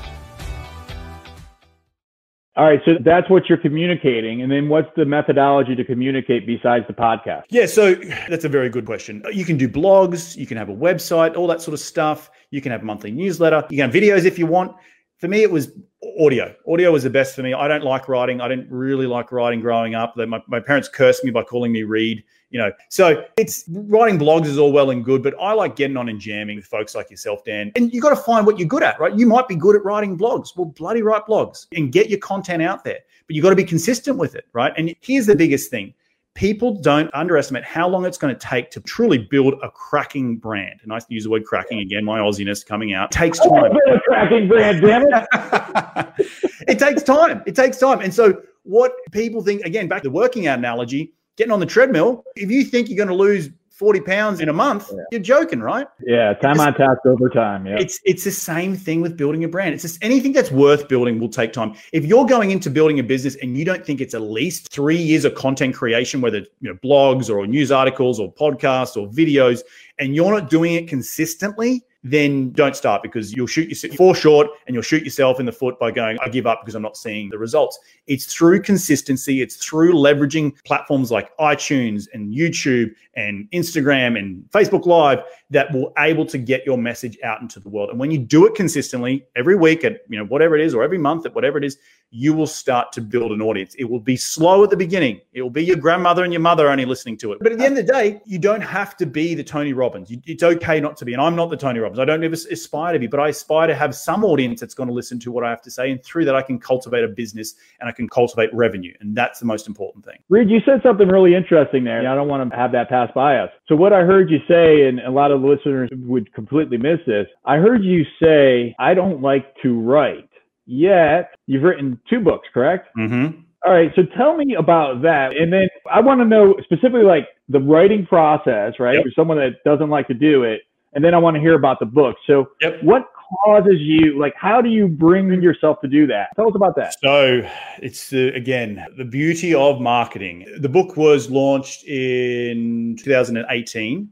All 2.57 2.65
right, 2.65 2.81
so 2.85 2.95
that's 3.01 3.29
what 3.29 3.47
you're 3.47 3.59
communicating. 3.59 4.41
And 4.41 4.51
then 4.51 4.67
what's 4.67 4.89
the 4.95 5.05
methodology 5.05 5.75
to 5.75 5.85
communicate 5.85 6.47
besides 6.47 6.85
the 6.87 6.93
podcast? 6.93 7.43
Yeah, 7.49 7.67
so 7.67 7.93
that's 8.27 8.45
a 8.45 8.49
very 8.49 8.67
good 8.67 8.87
question. 8.87 9.23
You 9.31 9.45
can 9.45 9.57
do 9.57 9.69
blogs, 9.69 10.35
you 10.35 10.47
can 10.47 10.57
have 10.57 10.67
a 10.67 10.75
website, 10.75 11.37
all 11.37 11.45
that 11.47 11.61
sort 11.61 11.75
of 11.75 11.79
stuff. 11.79 12.31
You 12.49 12.59
can 12.59 12.71
have 12.71 12.81
a 12.81 12.85
monthly 12.85 13.11
newsletter, 13.11 13.63
you 13.69 13.77
can 13.77 13.91
have 13.91 14.01
videos 14.01 14.25
if 14.25 14.39
you 14.39 14.47
want. 14.47 14.75
For 15.19 15.27
me, 15.27 15.43
it 15.43 15.51
was 15.51 15.71
audio. 16.19 16.55
Audio 16.67 16.91
was 16.91 17.03
the 17.03 17.11
best 17.11 17.35
for 17.35 17.43
me. 17.43 17.53
I 17.53 17.67
don't 17.67 17.83
like 17.83 18.09
writing. 18.09 18.41
I 18.41 18.47
didn't 18.47 18.71
really 18.71 19.05
like 19.05 19.31
writing 19.31 19.61
growing 19.61 19.93
up. 19.93 20.17
My, 20.17 20.41
my 20.47 20.59
parents 20.59 20.89
cursed 20.89 21.23
me 21.23 21.29
by 21.29 21.43
calling 21.43 21.71
me 21.71 21.83
Reed 21.83 22.23
you 22.49 22.59
know 22.59 22.71
so 22.89 23.23
it's 23.37 23.65
writing 23.69 24.17
blogs 24.17 24.45
is 24.45 24.57
all 24.57 24.71
well 24.71 24.89
and 24.91 25.03
good 25.03 25.21
but 25.21 25.33
i 25.39 25.51
like 25.53 25.75
getting 25.75 25.97
on 25.97 26.09
and 26.09 26.19
jamming 26.19 26.55
with 26.55 26.65
folks 26.65 26.95
like 26.95 27.09
yourself 27.09 27.43
dan 27.43 27.71
and 27.75 27.93
you 27.93 28.01
got 28.01 28.09
to 28.09 28.15
find 28.15 28.45
what 28.45 28.57
you're 28.57 28.67
good 28.67 28.83
at 28.83 28.99
right 28.99 29.15
you 29.15 29.25
might 29.25 29.47
be 29.47 29.55
good 29.55 29.75
at 29.75 29.83
writing 29.83 30.17
blogs 30.17 30.55
well 30.55 30.65
bloody 30.65 31.01
write 31.01 31.25
blogs 31.25 31.67
and 31.75 31.91
get 31.91 32.09
your 32.09 32.19
content 32.19 32.61
out 32.61 32.83
there 32.83 32.99
but 33.27 33.35
you 33.35 33.41
got 33.41 33.49
to 33.49 33.55
be 33.55 33.63
consistent 33.63 34.17
with 34.17 34.35
it 34.35 34.45
right 34.53 34.73
and 34.77 34.95
here's 35.01 35.25
the 35.25 35.35
biggest 35.35 35.69
thing 35.69 35.93
people 36.37 36.71
don't 36.71 37.09
underestimate 37.15 37.63
how 37.63 37.87
long 37.87 38.05
it's 38.05 38.17
going 38.17 38.33
to 38.33 38.39
take 38.39 38.69
to 38.69 38.79
truly 38.81 39.17
build 39.17 39.55
a 39.63 39.71
cracking 39.71 40.37
brand. 40.37 40.79
And 40.83 40.93
I 40.93 40.99
use 41.09 41.23
the 41.23 41.31
word 41.31 41.45
cracking 41.45 41.79
again, 41.79 42.05
my 42.05 42.19
Aussiness 42.19 42.63
coming 42.63 42.93
out. 42.93 43.05
It 43.05 43.17
takes 43.17 43.39
oh, 43.41 43.49
time. 43.49 43.75
a 43.75 43.99
cracking 44.01 44.47
brand, 44.47 44.81
damn 44.81 45.01
it. 45.01 46.27
it 46.67 46.77
takes 46.77 47.01
time. 47.01 47.41
It 47.47 47.55
takes 47.55 47.79
time. 47.79 48.01
And 48.01 48.13
so 48.13 48.39
what 48.61 48.93
people 49.11 49.41
think, 49.41 49.63
again, 49.63 49.87
back 49.87 50.03
to 50.03 50.09
the 50.09 50.11
working 50.11 50.45
out 50.45 50.59
analogy, 50.59 51.11
getting 51.37 51.51
on 51.51 51.59
the 51.59 51.65
treadmill, 51.65 52.23
if 52.35 52.51
you 52.51 52.63
think 52.63 52.89
you're 52.89 52.97
going 52.97 53.07
to 53.07 53.15
lose 53.15 53.49
40 53.77 54.01
pounds 54.01 54.39
in 54.39 54.49
a 54.49 54.53
month, 54.53 54.89
yeah. 54.91 55.03
you're 55.11 55.21
joking, 55.21 55.59
right? 55.59 55.85
Yeah, 56.03 56.33
time 56.33 56.59
on 56.59 56.73
task 56.73 57.05
over 57.05 57.29
time. 57.29 57.67
Yeah. 57.67 57.77
It's 57.77 57.99
it's 58.05 58.23
the 58.23 58.31
same 58.31 58.75
thing 58.75 59.01
with 59.01 59.15
building 59.15 59.43
a 59.43 59.47
brand. 59.47 59.75
It's 59.75 59.83
just 59.83 60.03
anything 60.03 60.33
that's 60.33 60.49
worth 60.49 60.87
building 60.87 61.19
will 61.19 61.29
take 61.29 61.53
time. 61.53 61.75
If 61.93 62.03
you're 62.03 62.25
going 62.25 62.49
into 62.49 62.71
building 62.71 62.97
a 62.99 63.03
business 63.03 63.35
and 63.35 63.55
you 63.55 63.65
don't 63.65 63.85
think 63.85 64.01
it's 64.01 64.15
at 64.15 64.21
least 64.21 64.71
three 64.71 64.97
years 64.97 65.25
of 65.25 65.35
content 65.35 65.75
creation, 65.75 66.21
whether 66.21 66.39
you 66.39 66.47
know 66.61 66.73
blogs 66.83 67.29
or 67.29 67.45
news 67.45 67.71
articles 67.71 68.19
or 68.19 68.33
podcasts 68.33 68.97
or 68.97 69.07
videos, 69.09 69.61
and 69.99 70.15
you're 70.15 70.31
not 70.31 70.49
doing 70.49 70.73
it 70.73 70.87
consistently, 70.87 71.83
then 72.11 72.51
don't 72.51 72.75
start 72.75 73.03
because 73.03 73.33
you'll 73.33 73.47
shoot 73.47 73.69
yourself 73.69 73.93
fall 73.95 74.13
short 74.13 74.47
and 74.65 74.73
you'll 74.73 74.83
shoot 74.83 75.03
yourself 75.03 75.39
in 75.39 75.45
the 75.45 75.51
foot 75.51 75.79
by 75.79 75.91
going, 75.91 76.17
I 76.21 76.29
give 76.29 76.47
up 76.47 76.61
because 76.61 76.75
I'm 76.75 76.81
not 76.81 76.97
seeing 76.97 77.29
the 77.29 77.37
results. 77.37 77.79
It's 78.07 78.25
through 78.25 78.61
consistency, 78.61 79.41
it's 79.41 79.55
through 79.55 79.93
leveraging 79.93 80.63
platforms 80.63 81.11
like 81.11 81.35
iTunes 81.37 82.07
and 82.13 82.33
YouTube 82.33 82.93
and 83.15 83.49
Instagram 83.51 84.17
and 84.17 84.43
Facebook 84.51 84.85
Live 84.85 85.23
that 85.49 85.71
will 85.73 85.93
able 85.97 86.25
to 86.25 86.37
get 86.37 86.65
your 86.65 86.77
message 86.77 87.17
out 87.23 87.41
into 87.41 87.59
the 87.59 87.69
world. 87.69 87.89
And 87.89 87.99
when 87.99 88.11
you 88.11 88.19
do 88.19 88.45
it 88.45 88.55
consistently 88.55 89.25
every 89.35 89.55
week 89.55 89.83
at 89.83 90.01
you 90.09 90.17
know 90.17 90.25
whatever 90.25 90.55
it 90.55 90.65
is 90.65 90.73
or 90.73 90.83
every 90.83 90.97
month 90.97 91.25
at 91.25 91.33
whatever 91.33 91.57
it 91.57 91.63
is, 91.63 91.77
you 92.11 92.33
will 92.33 92.47
start 92.47 92.91
to 92.93 93.01
build 93.01 93.31
an 93.31 93.41
audience. 93.41 93.75
It 93.77 93.83
will 93.83 93.99
be 93.99 94.15
slow 94.15 94.63
at 94.63 94.69
the 94.69 94.77
beginning. 94.77 95.21
It 95.33 95.41
will 95.41 95.49
be 95.49 95.63
your 95.63 95.75
grandmother 95.75 96.23
and 96.23 96.31
your 96.31 96.41
mother 96.41 96.69
only 96.69 96.85
listening 96.85 97.17
to 97.17 97.33
it. 97.33 97.39
But 97.41 97.51
at 97.51 97.57
the 97.57 97.65
end 97.65 97.77
of 97.77 97.85
the 97.85 97.91
day, 97.91 98.21
you 98.25 98.39
don't 98.39 98.61
have 98.61 98.95
to 98.97 99.05
be 99.05 99.33
the 99.35 99.43
Tony 99.43 99.73
Robbins. 99.73 100.09
It's 100.25 100.43
okay 100.43 100.79
not 100.79 100.97
to 100.97 101.05
be. 101.05 101.13
And 101.13 101.21
I'm 101.21 101.35
not 101.35 101.49
the 101.49 101.57
Tony 101.57 101.79
Robbins. 101.79 101.99
I 101.99 102.05
don't 102.05 102.23
ever 102.23 102.33
aspire 102.33 102.93
to 102.93 102.99
be, 102.99 103.07
but 103.07 103.19
I 103.19 103.29
aspire 103.29 103.67
to 103.67 103.75
have 103.75 103.95
some 103.95 104.23
audience 104.23 104.59
that's 104.59 104.73
going 104.73 104.87
to 104.87 104.93
listen 104.93 105.19
to 105.19 105.31
what 105.31 105.43
I 105.43 105.49
have 105.49 105.61
to 105.63 105.71
say. 105.71 105.91
And 105.91 106.03
through 106.03 106.25
that, 106.25 106.35
I 106.35 106.41
can 106.41 106.59
cultivate 106.59 107.03
a 107.03 107.07
business 107.07 107.55
and 107.79 107.89
I 107.89 107.91
can 107.91 108.07
cultivate 108.07 108.53
revenue. 108.53 108.93
And 109.01 109.15
that's 109.15 109.39
the 109.39 109.45
most 109.45 109.67
important 109.67 110.05
thing. 110.05 110.19
Reed, 110.29 110.49
you 110.49 110.59
said 110.65 110.81
something 110.83 111.07
really 111.07 111.35
interesting 111.35 111.83
there. 111.83 112.07
I 112.07 112.15
don't 112.15 112.27
want 112.27 112.49
to 112.49 112.55
have 112.55 112.71
that 112.71 112.89
pass 112.89 113.09
by 113.13 113.37
us. 113.37 113.49
So 113.67 113.75
what 113.75 113.93
I 113.93 114.01
heard 114.01 114.29
you 114.29 114.39
say, 114.47 114.87
and 114.87 114.99
a 115.01 115.11
lot 115.11 115.31
of 115.31 115.41
listeners 115.41 115.89
would 115.93 116.33
completely 116.33 116.77
miss 116.77 116.99
this, 117.05 117.27
I 117.45 117.57
heard 117.57 117.83
you 117.83 118.05
say, 118.21 118.75
I 118.79 118.93
don't 118.93 119.21
like 119.21 119.55
to 119.63 119.79
write. 119.79 120.26
Yet 120.67 121.31
you've 121.47 121.63
written 121.63 121.99
two 122.09 122.19
books, 122.19 122.47
correct? 122.53 122.89
Mm-hmm. 122.97 123.41
All 123.65 123.73
right. 123.73 123.91
So 123.95 124.03
tell 124.17 124.37
me 124.37 124.55
about 124.55 125.01
that. 125.01 125.35
And 125.35 125.51
then 125.51 125.67
I 125.91 125.99
want 126.01 126.21
to 126.21 126.25
know 126.25 126.55
specifically 126.63 127.03
like 127.03 127.27
the 127.49 127.59
writing 127.59 128.05
process, 128.05 128.73
right? 128.79 128.95
Yep. 128.95 129.03
For 129.05 129.11
someone 129.15 129.37
that 129.37 129.63
doesn't 129.65 129.89
like 129.89 130.07
to 130.07 130.13
do 130.13 130.43
it. 130.43 130.61
And 130.93 131.03
then 131.03 131.13
I 131.13 131.17
want 131.17 131.35
to 131.35 131.41
hear 131.41 131.55
about 131.55 131.79
the 131.79 131.85
book. 131.85 132.15
So 132.27 132.49
yep. 132.61 132.81
what 132.83 133.07
causes 133.43 133.75
you, 133.79 134.19
like, 134.19 134.33
how 134.35 134.61
do 134.61 134.69
you 134.69 134.87
bring 134.87 135.41
yourself 135.41 135.79
to 135.81 135.87
do 135.87 136.07
that? 136.07 136.29
Tell 136.35 136.47
us 136.47 136.55
about 136.55 136.75
that. 136.75 136.95
So 137.03 137.49
it's 137.81 138.13
uh, 138.13 138.31
again, 138.33 138.85
the 138.97 139.05
beauty 139.05 139.53
of 139.53 139.81
marketing. 139.81 140.47
The 140.59 140.69
book 140.69 140.97
was 140.97 141.29
launched 141.29 141.83
in 141.85 142.97
2018. 142.99 144.09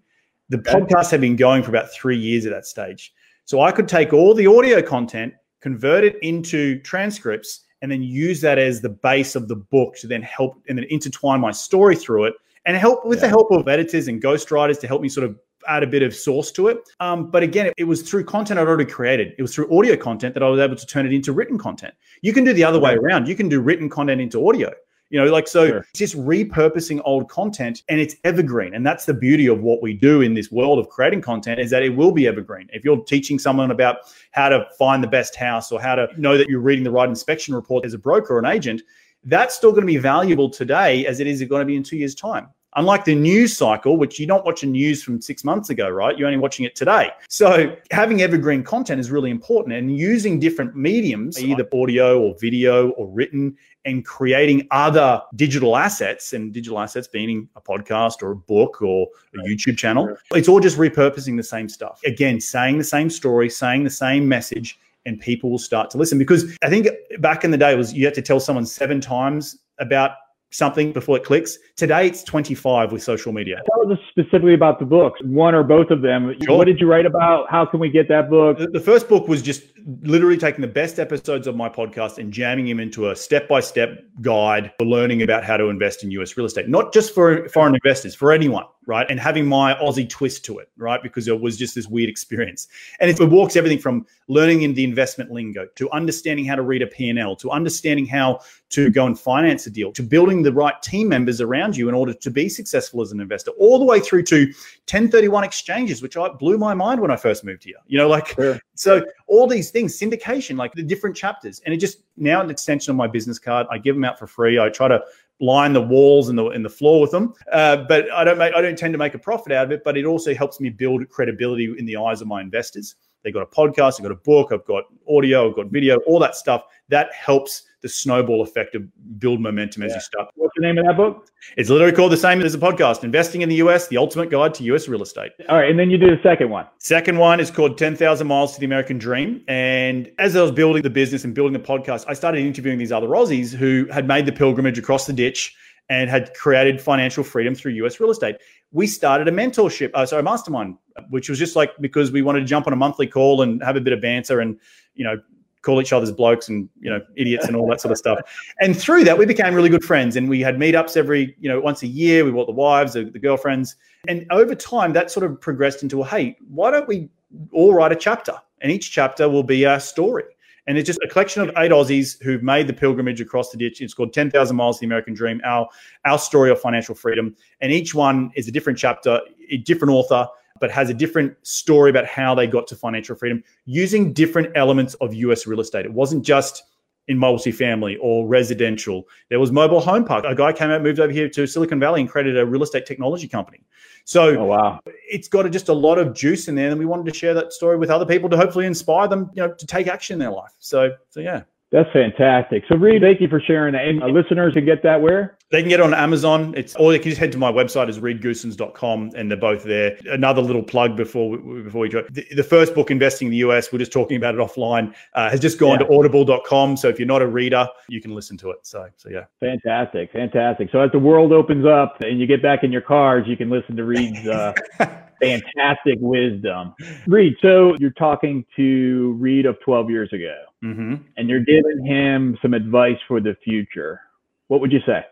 The 0.50 0.58
podcast 0.58 1.12
had 1.12 1.22
been 1.22 1.36
going 1.36 1.64
for 1.64 1.70
about 1.70 1.92
three 1.92 2.18
years 2.18 2.46
at 2.46 2.52
that 2.52 2.66
stage. 2.66 3.14
So 3.46 3.62
I 3.62 3.72
could 3.72 3.88
take 3.88 4.14
all 4.14 4.34
the 4.34 4.48
audio 4.48 4.82
content 4.82 5.34
convert 5.66 6.04
it 6.04 6.16
into 6.22 6.80
transcripts, 6.82 7.62
and 7.82 7.92
then 7.92 8.04
use 8.04 8.40
that 8.40 8.60
as 8.60 8.82
the 8.82 8.90
base 8.90 9.36
of 9.36 9.48
the 9.48 9.56
book 9.56 9.96
to 9.96 10.06
then 10.06 10.22
help 10.22 10.62
and 10.70 10.78
then 10.78 10.86
intertwine 10.92 11.42
my 11.42 11.52
story 11.52 11.96
through 11.96 12.26
it 12.26 12.36
and 12.68 12.78
help 12.78 13.04
with 13.04 13.18
yeah. 13.18 13.22
the 13.22 13.30
help 13.30 13.50
of 13.50 13.68
editors 13.68 14.08
and 14.08 14.22
ghostwriters 14.22 14.80
to 14.80 14.86
help 14.86 15.02
me 15.02 15.10
sort 15.10 15.26
of 15.28 15.36
add 15.68 15.82
a 15.82 15.88
bit 15.88 16.04
of 16.04 16.14
source 16.14 16.52
to 16.52 16.68
it. 16.68 16.78
Um, 17.00 17.32
but 17.32 17.42
again, 17.42 17.66
it, 17.66 17.74
it, 17.78 17.86
was 17.86 18.04
through 18.04 18.26
content 18.26 18.60
I'd 18.60 18.68
already 18.68 18.86
created. 18.86 19.34
It 19.40 19.42
was 19.42 19.56
through 19.56 19.76
audio 19.76 19.98
content 19.98 20.36
that 20.36 20.44
I 20.44 20.50
was 20.50 20.60
able 20.60 20.76
to 20.76 20.86
turn 20.86 21.08
it 21.08 21.12
into 21.12 21.34
written 21.34 21.58
content. 21.58 21.96
You 22.22 22.32
can 22.32 22.44
do 22.44 22.54
the 22.54 22.64
other 22.64 22.80
way 22.80 22.94
around. 22.94 23.28
You 23.28 23.36
can 23.36 23.50
do 23.50 23.60
written 23.60 23.90
content 23.90 24.22
into 24.22 24.48
audio. 24.48 24.72
You 25.10 25.24
know, 25.24 25.32
like 25.32 25.48
so 25.48 25.68
sure. 25.68 25.86
just 25.96 26.18
repurposing 26.18 27.00
old 27.06 27.30
content 27.30 27.84
and 27.90 28.00
it's 28.00 28.16
evergreen. 28.24 28.74
And 28.74 28.86
that's 28.86 29.06
the 29.06 29.14
beauty 29.14 29.48
of 29.48 29.62
what 29.62 29.82
we 29.82 29.94
do 29.94 30.22
in 30.22 30.34
this 30.34 30.52
world 30.52 30.80
of 30.80 30.90
creating 30.90 31.22
content 31.22 31.60
is 31.60 31.70
that 31.70 31.84
it 31.84 31.90
will 31.90 32.12
be 32.12 32.28
evergreen. 32.28 32.68
If 32.74 32.84
you're 32.84 33.04
teaching 33.04 33.38
someone 33.38 33.70
about 33.70 33.98
how 34.32 34.50
to 34.50 34.68
find 34.80 35.04
the 35.04 35.08
best 35.08 35.36
house 35.36 35.72
or 35.72 35.80
how 35.80 35.96
to 35.96 36.10
know 36.20 36.38
that 36.38 36.50
you're 36.50 36.60
reading 36.60 36.84
the 36.84 36.92
right 36.92 37.08
inspection 37.08 37.54
report 37.54 37.86
as 37.86 37.94
a 37.94 38.00
broker 38.00 38.36
or 38.36 38.40
an 38.40 38.48
agent, 38.48 38.82
that's 39.26 39.56
still 39.56 39.72
going 39.72 39.82
to 39.82 39.88
be 39.88 39.98
valuable 39.98 40.50
today 40.50 41.06
as 41.06 41.20
it 41.20 41.28
is 41.28 41.44
going 41.44 41.62
to 41.62 41.66
be 41.66 41.76
in 41.76 41.84
two 41.84 41.98
years' 41.98 42.16
time. 42.16 42.48
Unlike 42.78 43.06
the 43.06 43.16
news 43.16 43.56
cycle, 43.56 43.98
which 43.98 44.20
you 44.20 44.28
don't 44.28 44.46
watch 44.46 44.64
a 44.64 44.66
news 44.66 45.02
from 45.02 45.22
six 45.22 45.44
months 45.44 45.70
ago, 45.70 45.90
right? 45.90 46.18
You're 46.18 46.28
only 46.28 46.40
watching 46.40 46.66
it 46.66 46.76
today. 46.76 47.10
So 47.30 47.76
having 47.92 48.22
evergreen 48.22 48.64
content 48.64 49.00
is 49.00 49.10
really 49.10 49.32
important 49.32 49.76
and 49.76 49.98
using 49.98 50.40
different 50.40 50.76
mediums, 50.76 51.42
either 51.42 51.68
audio 51.74 52.20
or 52.20 52.36
video 52.40 52.90
or 52.92 53.08
written, 53.08 53.56
and 53.86 54.04
creating 54.04 54.68
other 54.72 55.22
digital 55.36 55.78
assets 55.78 56.34
and 56.34 56.52
digital 56.52 56.80
assets 56.80 57.08
being 57.08 57.48
a 57.56 57.62
podcast 57.62 58.22
or 58.22 58.32
a 58.32 58.36
book 58.36 58.82
or 58.82 59.08
a 59.36 59.38
YouTube 59.48 59.78
channel. 59.78 60.16
It's 60.32 60.50
all 60.50 60.60
just 60.60 60.78
repurposing 60.78 61.38
the 61.38 61.44
same 61.44 61.70
stuff. 61.70 62.02
Again, 62.06 62.42
saying 62.42 62.78
the 62.78 62.84
same 62.84 63.10
story, 63.10 63.50
saying 63.50 63.84
the 63.84 63.90
same 63.90 64.28
message, 64.28 64.80
and 65.06 65.20
people 65.20 65.52
will 65.52 65.60
start 65.60 65.90
to 65.92 65.98
listen. 65.98 66.18
Because 66.18 66.58
I 66.64 66.70
think 66.70 66.88
back 67.20 67.44
in 67.44 67.52
the 67.52 67.58
day 67.58 67.76
was 67.76 67.94
you 67.94 68.06
had 68.06 68.16
to 68.16 68.22
tell 68.22 68.40
someone 68.40 68.66
seven 68.66 69.00
times 69.00 69.60
about 69.80 70.12
something 70.56 70.92
before 70.92 71.18
it 71.18 71.24
clicks. 71.24 71.58
Today 71.76 72.08
it's 72.08 72.24
25 72.24 72.92
with 72.92 73.04
social 73.04 73.32
media. 73.32 73.62
Tell 73.72 73.92
us 73.92 74.00
specifically 74.10 74.54
about 74.54 74.80
the 74.80 74.86
books, 74.86 75.20
one 75.24 75.54
or 75.54 75.64
both 75.64 75.92
of 75.92 76.02
them. 76.02 76.36
Sure. 76.44 76.58
What 76.58 76.66
did 76.66 76.80
you 76.80 76.88
write 76.88 77.06
about? 77.06 77.50
How 77.50 77.66
can 77.66 77.80
we 77.80 77.90
get 77.90 78.08
that 78.10 78.30
book? 78.30 78.58
The, 78.72 78.80
first 78.80 79.10
book 79.10 79.28
was 79.28 79.42
just 79.42 79.64
literally 80.02 80.38
taking 80.38 80.62
the 80.62 80.68
best 80.68 81.00
episodes 81.00 81.48
of 81.48 81.56
my 81.56 81.70
podcast 81.70 82.18
and 82.18 82.32
jamming 82.32 82.66
them 82.66 82.80
into 82.80 83.10
a 83.10 83.16
step-by-step 83.16 84.04
guide 84.22 84.72
for 84.78 84.86
learning 84.86 85.22
about 85.24 85.44
how 85.44 85.58
to 85.58 85.66
invest 85.66 86.04
in 86.04 86.12
US 86.12 86.38
real 86.38 86.46
estate, 86.46 86.70
not 86.70 86.94
just 86.94 87.14
for 87.14 87.50
foreign 87.50 87.76
investors, 87.76 88.16
for 88.16 88.32
anyone 88.32 88.66
right? 88.88 89.10
And 89.10 89.20
having 89.20 89.46
my 89.46 89.74
Aussie 89.76 90.08
twist 90.08 90.46
to 90.46 90.60
it, 90.60 90.70
right? 90.78 91.02
Because 91.02 91.28
it 91.28 91.40
was 91.40 91.58
just 91.58 91.76
this 91.76 91.88
weird 91.88 92.10
experience. 92.10 92.68
And 93.00 93.10
it, 93.10 93.20
walks 93.26 93.56
everything 93.56 93.80
from 93.80 94.06
learning 94.28 94.62
in 94.62 94.74
the 94.74 94.84
investment 94.84 95.32
lingo 95.32 95.66
to 95.76 95.90
understanding 95.92 96.46
how 96.46 96.56
to 96.56 96.62
read 96.62 96.82
a 96.82 96.88
P&L 96.88 97.36
to 97.38 97.50
understanding 97.50 98.06
how 98.06 98.40
to 98.70 98.92
go 98.92 99.08
and 99.08 99.20
finance 99.20 99.66
a 99.66 99.72
deal 99.72 99.92
to 99.92 100.04
building 100.04 100.44
the 100.44 100.54
right 100.54 100.80
team 100.84 101.10
members 101.10 101.42
around 101.42 101.76
you 101.76 101.90
in 101.90 101.96
order 101.96 102.14
to 102.14 102.30
be 102.30 102.48
successful 102.48 103.02
as 103.02 103.12
an 103.12 103.20
investor, 103.20 103.52
all 103.52 103.80
the 103.80 103.86
way 103.86 104.00
through 104.00 104.24
to 104.24 104.46
1031 104.46 105.44
exchanges, 105.44 106.02
which 106.02 106.16
I 106.18 106.30
blew 106.30 106.58
my 106.58 106.74
mind 106.74 107.02
when 107.02 107.10
I 107.10 107.16
first 107.16 107.44
moved 107.44 107.64
here. 107.64 107.76
You 107.88 107.98
know, 107.98 108.08
like. 108.08 108.38
So 108.76 109.06
all 109.28 109.48
these 109.48 109.72
things, 109.72 109.98
syndication, 109.98 110.58
like 110.58 110.74
the 110.74 110.84
different 110.84 111.16
chapters, 111.16 111.62
and 111.66 111.74
it 111.74 111.78
just 111.78 112.00
now 112.18 112.42
an 112.42 112.50
extension 112.50 112.92
of 112.92 112.98
my 112.98 113.08
business 113.08 113.40
card. 113.40 113.68
I 113.72 113.78
give 113.78 113.96
them 113.96 114.04
out 114.04 114.20
for 114.20 114.28
free. 114.28 114.60
I 114.60 114.70
try 114.70 114.88
to 114.88 115.02
line 115.42 115.74
the 115.74 115.82
walls 115.82 116.30
and 116.30 116.38
the 116.38 116.46
and 116.48 116.64
the 116.64 116.70
floor 116.70 117.02
with 117.02 117.12
them, 117.12 117.34
uh, 117.52 117.78
but 117.88 118.12
I 118.12 118.24
don't 118.24 118.38
make 118.38 118.54
I 118.54 118.62
don't 118.62 118.78
tend 118.78 118.94
to 118.94 118.98
make 118.98 119.14
a 119.14 119.20
profit 119.20 119.52
out 119.52 119.66
of 119.66 119.72
it. 119.72 119.84
But 119.84 119.98
it 119.98 120.06
also 120.06 120.34
helps 120.34 120.60
me 120.60 120.70
build 120.70 121.08
credibility 121.10 121.74
in 121.78 121.86
the 121.86 121.98
eyes 121.98 122.22
of 122.22 122.28
my 122.28 122.42
investors. 122.42 122.96
They've 123.24 123.34
got 123.34 123.42
a 123.42 123.48
podcast, 123.48 123.96
I've 123.96 124.04
got 124.04 124.12
a 124.12 124.16
book, 124.16 124.52
I've 124.52 124.66
got 124.66 124.84
audio, 125.10 125.50
I've 125.50 125.56
got 125.56 125.68
video, 125.68 125.98
all 126.06 126.20
that 126.20 126.36
stuff. 126.36 126.66
That 126.90 127.12
helps 127.14 127.64
the 127.86 127.90
snowball 127.90 128.42
effect 128.42 128.74
of 128.74 128.82
build 129.20 129.40
momentum 129.40 129.84
as 129.84 129.92
Yeah. 129.92 129.98
you 129.98 130.02
start. 130.02 130.30
What's 130.34 130.54
the 130.58 130.64
name 130.64 130.80
of 130.80 130.86
that 130.86 130.98
book? 130.98 131.28
It's 131.56 131.70
literally 131.70 131.94
called 131.94 132.12
the 132.12 132.18
same 132.18 132.42
as 132.42 132.52
the 132.52 132.58
podcast, 132.58 133.04
Investing 133.04 133.44
in 133.44 133.50
the 133.50 133.58
US, 133.58 133.88
the 133.90 133.98
ultimate 133.98 134.32
guide 134.32 134.56
to 134.56 134.64
US 134.64 134.88
real 134.88 135.04
estate. 135.04 135.34
All 135.50 135.58
right, 135.58 135.70
and 135.70 135.78
then 135.78 135.92
you 135.92 136.00
do 136.00 136.08
the 136.08 136.20
second 136.24 136.50
one. 136.50 136.66
Second 136.80 137.20
one 137.20 137.40
is 137.40 137.52
called 137.52 137.78
10,000 137.78 138.26
Miles 138.26 138.56
to 138.56 138.60
the 138.60 138.66
American 138.66 138.98
Dream. 138.98 139.44
And 139.48 140.10
as 140.18 140.36
I 140.36 140.42
was 140.42 140.52
building 140.52 140.82
the 140.82 140.90
business 140.90 141.24
and 141.26 141.36
building 141.36 141.54
the 141.54 141.60
podcast, 141.60 142.06
I 142.08 142.16
started 142.16 142.40
interviewing 142.40 142.80
these 142.80 142.92
other 142.92 143.10
Aussies 143.10 143.54
who 143.54 143.86
had 143.92 144.08
made 144.08 144.26
the 144.26 144.32
pilgrimage 144.32 144.80
across 144.80 145.06
the 145.06 145.14
ditch 145.14 145.56
and 145.88 146.10
had 146.10 146.34
created 146.34 146.82
financial 146.82 147.24
freedom 147.24 147.54
through 147.54 147.74
US 147.74 148.00
real 148.00 148.10
estate. 148.10 148.38
We 148.72 148.88
started 148.88 149.28
a 149.28 149.32
mentorship, 149.32 149.92
uh, 149.94 150.08
sorry, 150.08 150.22
a 150.22 150.24
mastermind, 150.24 150.78
which 151.12 151.30
was 151.30 151.38
just 151.38 151.56
like 151.56 151.70
because 151.80 152.12
we 152.12 152.24
wanted 152.24 152.40
to 152.40 152.46
jump 152.48 152.66
on 152.66 152.74
a 152.74 152.76
monthly 152.76 153.06
call 153.06 153.44
and 153.44 153.62
have 153.64 153.76
a 153.76 153.82
bit 153.82 153.94
of 153.94 154.02
banter 154.02 154.40
and, 154.40 154.60
you 154.96 155.04
know, 155.04 155.18
call 155.66 155.82
each 155.82 155.92
other's 155.92 156.12
blokes 156.12 156.48
and 156.48 156.70
you 156.80 156.90
know 156.90 157.02
idiots 157.18 157.48
and 157.48 157.56
all 157.56 157.68
that 157.68 157.82
sort 157.82 157.92
of 157.92 157.98
stuff 157.98 158.20
and 158.62 158.78
through 158.78 159.04
that 159.04 159.18
we 159.18 159.26
became 159.26 159.54
really 159.54 159.70
good 159.70 159.84
friends 159.84 160.16
and 160.16 160.30
we 160.30 160.40
had 160.40 160.58
meetups 160.58 160.96
every 160.96 161.36
you 161.40 161.50
know 161.50 161.60
once 161.60 161.82
a 161.82 161.88
year 161.88 162.24
we 162.24 162.32
brought 162.32 162.46
the 162.46 162.52
wives 162.52 162.94
the, 162.94 163.06
the 163.06 163.20
girlfriends 163.20 163.76
and 164.08 164.26
over 164.30 164.54
time 164.54 164.94
that 164.94 165.10
sort 165.10 165.26
of 165.26 165.42
progressed 165.42 165.82
into 165.82 166.02
a 166.02 166.06
hey 166.06 166.38
why 166.48 166.70
don't 166.70 166.88
we 166.88 167.10
all 167.52 167.74
write 167.74 167.92
a 167.92 167.96
chapter 167.96 168.34
and 168.62 168.72
each 168.72 168.92
chapter 168.92 169.28
will 169.28 169.44
be 169.44 169.66
our 169.66 169.80
story 169.80 170.24
and 170.68 170.78
it's 170.78 170.88
just 170.88 171.00
a 171.04 171.08
collection 171.08 171.44
of 171.44 171.50
eight 171.58 171.72
Aussies 171.72 172.22
who've 172.24 172.42
made 172.42 172.66
the 172.68 172.74
pilgrimage 172.74 173.22
across 173.22 173.52
the 173.52 173.58
ditch. 173.58 173.82
It's 173.82 173.94
called 173.94 174.14
10,000 174.14 174.56
Miles 174.56 174.80
the 174.80 174.88
American 174.88 175.14
Dream, 175.14 175.40
our, 175.46 175.70
our 176.06 176.18
story 176.18 176.50
of 176.50 176.60
financial 176.60 176.96
freedom. 176.96 177.36
And 177.62 177.72
each 177.72 177.94
one 177.94 178.32
is 178.36 178.48
a 178.48 178.52
different 178.52 178.80
chapter, 178.80 179.22
a 179.52 179.58
different 179.58 179.94
author, 179.94 180.28
but 180.60 180.72
has 180.72 180.90
a 180.90 180.94
different 180.94 181.36
story 181.44 181.90
about 181.90 182.06
how 182.06 182.34
they 182.34 182.48
got 182.48 182.68
to 182.68 182.76
financial 182.76 183.16
freedom 183.16 183.44
using 183.66 184.14
different 184.14 184.52
elements 184.56 184.94
of 184.96 185.14
US 185.14 185.46
real 185.48 185.60
estate. 185.60 185.86
It 185.86 185.94
wasn't 185.94 186.26
just 186.26 186.64
in 187.08 187.18
multifamily 187.18 187.98
or 188.02 188.28
residential. 188.28 189.08
There 189.30 189.40
was 189.40 189.52
mobile 189.52 189.80
home 189.80 190.06
park. 190.06 190.26
A 190.28 190.34
guy 190.34 190.54
came 190.54 190.72
out, 190.72 190.82
moved 190.82 191.00
over 191.00 191.12
here 191.12 191.30
to 191.30 191.46
Silicon 191.46 191.80
Valley 191.80 192.02
and 192.02 192.10
created 192.10 192.38
a 192.38 192.46
real 192.46 192.64
estate 192.64 192.86
technology 192.86 193.28
company. 193.28 193.64
So 194.06 194.38
Oh 194.38 194.46
wow. 194.46 194.80
it's 194.86 195.28
got 195.28 195.46
a, 195.46 195.50
just 195.50 195.70
a 195.70 195.74
lot 195.74 195.98
of 195.98 196.14
juice 196.14 196.48
in 196.48 196.56
there, 196.56 196.70
and 196.70 196.80
we 196.80 196.86
wanted 196.86 197.06
to 197.12 197.14
share 197.14 197.34
that 197.34 197.54
story 197.54 197.78
with 197.78 197.90
other 197.90 198.06
people 198.06 198.30
to 198.30 198.38
hopefully 198.38 198.66
inspire 198.66 199.08
them, 199.08 199.30
you 199.34 199.44
know, 199.44 199.54
to 199.54 199.68
take 199.68 199.88
action 199.88 200.14
in 200.14 200.20
their 200.20 200.32
life. 200.32 200.54
So, 200.60 200.92
so 201.10 201.20
yeah, 201.20 201.44
That's 201.76 201.92
fantastic. 201.92 202.64
So 202.70 202.78
Reed, 202.78 203.02
thank 203.02 203.20
you 203.20 203.28
for 203.28 203.42
sharing 203.42 203.74
that. 203.74 203.86
And 203.86 204.02
uh, 204.02 204.08
listeners 204.08 204.54
can 204.54 204.64
get 204.64 204.82
that 204.84 205.02
where? 205.02 205.38
they 205.52 205.62
can 205.62 205.68
get 205.68 205.82
it 205.82 205.84
on 205.84 205.94
Amazon. 205.94 206.54
It's 206.56 206.74
or 206.78 206.94
they 206.94 207.00
can 207.00 207.10
just 207.10 207.20
head 207.20 207.34
to 207.34 207.38
my 207.38 207.52
website 207.52 207.90
is 207.90 208.00
reedgoossens.com, 208.00 209.12
and 209.14 209.30
they're 209.30 209.38
both 209.38 209.66
there. 209.66 209.98
Another 210.06 210.42
little 210.42 210.64
plug 210.64 210.96
before 210.96 211.32
we, 211.32 211.64
before 211.64 211.82
we 211.82 211.90
go. 211.90 212.04
The, 212.10 212.26
the 212.34 212.44
first 212.44 212.74
book, 212.74 212.92
Investing 212.92 213.28
in 213.28 213.32
the 213.32 213.38
US, 213.40 213.74
we're 213.74 213.80
just 213.80 213.92
talking 213.92 214.16
about 214.16 214.36
it 214.36 214.38
offline, 214.38 214.96
uh, 215.16 215.30
has 215.30 215.42
just 215.42 215.60
gone 215.60 215.80
Yeah. 215.82 215.88
to 215.88 215.94
audible.com. 215.94 216.78
So 216.78 216.88
if 216.88 216.98
you're 216.98 217.10
not 217.10 217.22
a 217.22 217.28
reader, 217.28 217.68
you 217.90 218.00
can 218.00 218.16
listen 218.16 218.38
to 218.38 218.52
it. 218.52 218.60
So, 218.64 218.88
so 218.96 219.10
yeah. 219.10 219.26
Fantastic, 219.42 220.14
fantastic. 220.14 220.70
So 220.72 220.80
as 220.80 220.94
the 220.94 221.00
world 221.00 221.34
opens 221.34 221.66
up 221.66 221.98
and 222.00 222.22
you 222.22 222.26
get 222.26 222.42
back 222.42 222.64
in 222.64 222.72
your 222.72 222.82
cars, 222.82 223.28
you 223.28 223.36
can 223.36 223.50
listen 223.50 223.76
to 223.76 223.84
Reed's 223.84 224.26
uh, 224.26 224.54
fantastic 225.22 225.98
wisdom. 226.00 226.74
Reed, 227.08 227.36
so 227.42 227.76
you're 227.80 227.92
talking 227.92 228.46
to 228.56 229.16
Reed 229.20 229.46
of 229.46 229.60
12 229.62 229.90
years 229.90 230.12
ago, 230.14 230.36
hmm 230.62 230.96
and 231.18 231.30
you're 231.30 231.44
giving 231.44 231.86
him 231.86 232.38
some 232.42 232.54
advice 232.54 232.98
for 233.08 233.20
the 233.20 233.36
future. 233.44 234.02
What 234.48 234.62
would 234.62 234.72
you 234.72 234.82
say? 234.86 235.06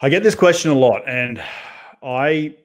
I 0.00 0.08
get 0.08 0.22
this 0.22 0.34
question 0.34 0.70
a 0.70 0.74
lot, 0.74 1.02
and 1.06 1.42
I 2.02 2.56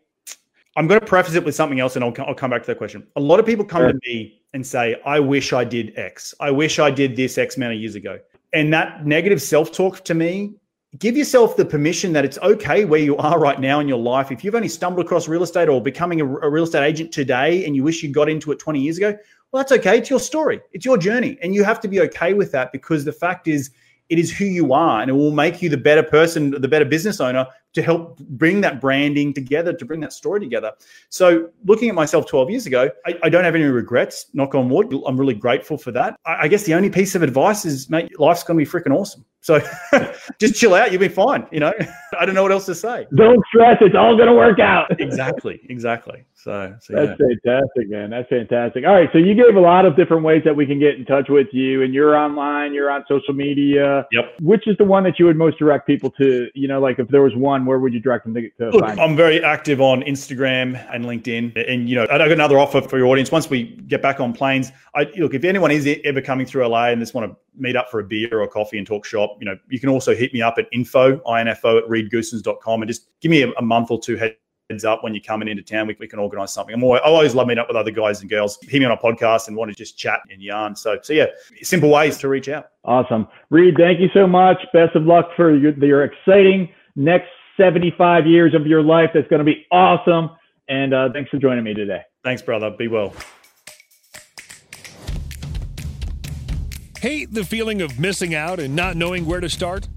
I'm 0.77 0.88
going 0.88 0.99
to 0.99 1.05
preface 1.05 1.36
it 1.36 1.45
with 1.45 1.55
something 1.55 1.79
else, 1.79 1.95
and 1.95 2.03
I'll, 2.03 2.13
I'll 2.27 2.36
come 2.36 2.49
back 2.51 2.62
to 2.63 2.67
that 2.67 2.77
question. 2.77 3.08
A 3.15 3.19
lot 3.21 3.39
of 3.39 3.45
people 3.45 3.63
come 3.63 3.84
Sure. 3.84 3.93
to 3.93 3.99
me 4.05 4.41
and 4.53 4.65
say, 4.65 4.99
"I 5.05 5.19
wish 5.21 5.53
I 5.53 5.63
did 5.63 5.97
X. 5.97 6.34
I 6.39 6.51
wish 6.51 6.79
I 6.79 6.91
did 6.91 7.15
this 7.15 7.38
X 7.38 7.55
amount 7.55 7.73
of 7.73 7.79
years 7.79 7.95
ago." 7.95 8.19
And 8.53 8.73
that 8.73 9.05
negative 9.05 9.41
self 9.41 9.71
talk 9.71 10.03
to 10.05 10.13
me, 10.13 10.53
give 10.99 11.17
yourself 11.17 11.58
the 11.58 11.65
permission 11.65 12.13
that 12.13 12.25
it's 12.25 12.38
okay 12.39 12.86
where 12.86 12.99
you 12.99 13.17
are 13.17 13.39
right 13.39 13.60
now 13.60 13.79
in 13.79 13.88
your 13.88 13.97
life. 13.97 14.31
If 14.31 14.43
you've 14.43 14.55
only 14.55 14.69
stumbled 14.69 15.05
across 15.05 15.27
real 15.27 15.43
estate 15.43 15.67
or 15.67 15.81
becoming 15.81 16.21
a, 16.21 16.25
a 16.25 16.49
real 16.49 16.63
estate 16.63 16.86
agent 16.86 17.12
today, 17.12 17.65
and 17.65 17.75
you 17.75 17.84
wish 17.84 18.03
you 18.03 18.12
got 18.12 18.29
into 18.29 18.51
it 18.51 18.60
20 18.60 18.79
years 18.79 18.97
ago, 18.97 19.17
well, 19.51 19.63
that's 19.63 19.71
okay. 19.71 19.97
It's 19.97 20.10
your 20.10 20.19
story. 20.19 20.62
It's 20.71 20.86
your 20.86 20.97
journey, 20.97 21.38
and 21.41 21.55
you 21.55 21.63
have 21.63 21.79
to 21.81 21.88
be 21.88 22.01
okay 22.01 22.34
with 22.34 22.51
that 22.51 22.71
because 22.71 23.05
the 23.05 23.13
fact 23.13 23.47
is 23.47 23.71
it 24.10 24.19
is 24.19 24.36
who 24.36 24.45
you 24.45 24.73
are 24.73 25.01
and 25.01 25.10
it 25.10 25.13
will 25.13 25.31
make 25.31 25.62
you 25.62 25.69
the 25.69 25.77
better 25.77 26.03
person 26.03 26.51
the 26.51 26.67
better 26.67 26.86
business 26.86 27.19
owner 27.19 27.47
to 27.75 27.81
help 27.81 28.17
bring 28.19 28.61
that 28.61 28.81
branding 28.81 29.33
together 29.33 29.73
to 29.73 29.85
bring 29.85 29.99
that 29.99 30.13
story 30.13 30.39
together 30.39 30.71
so 31.09 31.49
looking 31.65 31.89
at 31.89 31.95
myself 31.95 32.27
12 32.27 32.49
years 32.49 32.65
ago 32.65 32.89
i, 33.05 33.13
I 33.23 33.29
don't 33.29 33.43
have 33.43 33.55
any 33.55 33.65
regrets 33.65 34.27
knock 34.33 34.55
on 34.55 34.69
wood 34.69 34.93
i'm 35.05 35.19
really 35.19 35.33
grateful 35.33 35.77
for 35.77 35.91
that 35.91 36.17
I, 36.25 36.43
I 36.43 36.47
guess 36.47 36.63
the 36.63 36.73
only 36.73 36.89
piece 36.89 37.15
of 37.15 37.21
advice 37.21 37.65
is 37.65 37.89
mate 37.89 38.19
life's 38.19 38.43
going 38.43 38.57
to 38.57 38.65
be 38.65 38.69
freaking 38.69 38.95
awesome 38.95 39.25
so 39.41 39.61
just 40.39 40.55
chill 40.55 40.73
out 40.73 40.91
you'll 40.91 41.01
be 41.01 41.07
fine 41.07 41.45
you 41.51 41.59
know 41.59 41.73
i 42.19 42.25
don't 42.25 42.35
know 42.35 42.43
what 42.43 42.51
else 42.51 42.65
to 42.65 42.75
say 42.75 43.05
Don't 43.15 43.43
stress. 43.47 43.77
It's 43.81 43.95
all 43.95 44.15
going 44.15 44.27
to 44.27 44.33
work 44.33 44.59
out. 44.59 44.99
exactly 44.99 45.59
exactly 45.69 46.25
so, 46.45 46.75
so 46.79 46.93
That's 46.93 47.19
yeah. 47.19 47.25
fantastic, 47.43 47.89
man. 47.89 48.11
That's 48.11 48.29
fantastic. 48.29 48.85
All 48.85 48.93
right. 48.93 49.09
So 49.11 49.17
you 49.17 49.33
gave 49.33 49.55
a 49.55 49.59
lot 49.59 49.83
of 49.83 49.95
different 49.95 50.21
ways 50.21 50.43
that 50.45 50.55
we 50.55 50.67
can 50.67 50.79
get 50.79 50.93
in 50.93 51.03
touch 51.03 51.25
with 51.27 51.47
you, 51.51 51.81
and 51.81 51.91
you're 51.91 52.15
online, 52.15 52.71
you're 52.71 52.91
on 52.91 53.03
social 53.07 53.33
media. 53.33 54.05
Yep. 54.11 54.41
Which 54.41 54.67
is 54.67 54.77
the 54.77 54.83
one 54.83 55.03
that 55.05 55.17
you 55.17 55.25
would 55.25 55.38
most 55.38 55.57
direct 55.57 55.88
people 55.88 56.11
to? 56.19 56.47
You 56.53 56.67
know, 56.67 56.79
like 56.79 56.99
if 56.99 57.07
there 57.07 57.23
was 57.23 57.35
one, 57.35 57.64
where 57.65 57.80
would 57.80 57.93
you 57.93 57.99
direct 57.99 58.25
them 58.25 58.34
to, 58.34 58.49
to 58.49 58.69
Look, 58.69 58.82
find? 58.82 58.99
I'm 58.99 59.15
very 59.15 59.43
active 59.43 59.82
on 59.82 60.01
Instagram 60.04 60.84
and 60.93 61.06
LinkedIn. 61.06 61.71
And, 61.71 61.89
you 61.89 61.95
know, 61.95 62.04
I 62.04 62.17
got 62.17 62.32
another 62.32 62.60
offer 62.60 62.82
for 62.82 62.97
your 62.97 63.08
audience. 63.08 63.32
Once 63.32 63.49
we 63.49 63.63
get 63.88 64.01
back 64.01 64.19
on 64.19 64.34
planes, 64.34 64.71
I 64.95 65.04
look, 65.17 65.34
if 65.34 65.43
anyone 65.43 65.71
is 65.71 65.88
ever 66.04 66.21
coming 66.21 66.45
through 66.45 66.67
LA 66.67 66.88
and 66.88 67.01
just 67.01 67.13
want 67.13 67.32
to 67.32 67.38
meet 67.58 67.75
up 67.75 67.89
for 67.89 67.99
a 67.99 68.04
beer 68.04 68.30
or 68.32 68.43
a 68.43 68.47
coffee 68.47 68.78
and 68.78 68.86
talk 68.86 69.06
shop, 69.06 69.38
you 69.39 69.45
know, 69.45 69.58
you 69.69 69.80
can 69.80 69.89
also 69.89 70.15
hit 70.15 70.34
me 70.34 70.41
up 70.41 70.56
at 70.58 70.67
info, 70.71 71.13
info 71.13 71.78
at 71.78 71.84
reedgoossens.com 71.86 72.82
and 72.82 72.89
just 72.89 73.10
give 73.21 73.32
me 73.32 73.43
a, 73.43 73.51
a 73.58 73.62
month 73.62 73.91
or 73.91 73.99
two 73.99 74.15
head, 74.15 74.36
heads 74.69 74.86
up 74.86 75.04
when 75.04 75.13
you're 75.13 75.23
coming 75.23 75.47
into 75.47 75.63
town. 75.63 75.88
We, 75.88 75.95
we 75.99 76.08
can 76.08 76.19
organize 76.19 76.54
something. 76.54 76.73
I'm 76.73 76.84
always, 76.84 77.01
I 77.04 77.08
always 77.08 77.36
love 77.36 77.47
meeting 77.47 77.62
up 77.62 77.67
with 77.67 77.78
other 77.78 77.91
guys 77.91 78.21
and 78.21 78.30
girls, 78.30 78.58
hear 78.62 78.80
me 78.80 78.86
on 78.86 78.91
a 78.91 78.97
podcast 78.97 79.47
and 79.47 79.56
want 79.56 79.71
to 79.71 79.75
just 79.75 79.97
chat 79.97 80.21
and 80.30 80.41
yarn. 80.41 80.75
So, 80.75 80.97
so 81.01 81.13
yeah, 81.13 81.28
simple 81.62 81.89
ways 81.89 82.17
to 82.19 82.30
reach 82.30 82.49
out. 82.49 82.69
Awesome, 82.84 83.28
Reed. 83.49 83.75
Thank 83.78 83.99
you 83.99 84.10
so 84.13 84.28
much. 84.28 84.58
Best 84.73 84.95
of 84.95 85.04
luck 85.04 85.30
for 85.36 85.56
your, 85.56 85.73
your 85.84 86.04
exciting 86.04 86.69
next 86.95 87.30
75 87.57 88.27
years 88.27 88.53
of 88.53 88.67
your 88.67 88.81
life. 88.81 89.11
That's 89.13 89.27
going 89.27 89.39
to 89.39 89.45
be 89.45 89.65
awesome. 89.71 90.31
And 90.67 90.93
uh, 90.93 91.09
thanks 91.13 91.29
for 91.29 91.37
joining 91.37 91.63
me 91.63 91.73
today. 91.73 92.01
Thanks, 92.23 92.41
brother. 92.41 92.71
Be 92.71 92.87
well. 92.87 93.13
Hate 96.99 97.33
the 97.33 97.43
feeling 97.43 97.81
of 97.81 97.99
missing 97.99 98.33
out 98.33 98.59
and 98.59 98.75
not 98.75 98.95
knowing 98.95 99.25
where 99.25 99.39
to 99.39 99.49
start? 99.49 99.87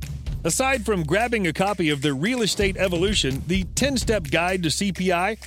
Aside 0.44 0.84
from 0.84 1.04
grabbing 1.04 1.46
a 1.46 1.52
copy 1.52 1.88
of 1.88 2.02
the 2.02 2.12
Real 2.12 2.42
Estate 2.42 2.76
Evolution, 2.76 3.42
the 3.46 3.64
10 3.74 3.96
step 3.96 4.30
guide 4.30 4.62
to 4.64 4.68
CPI, 4.68 5.38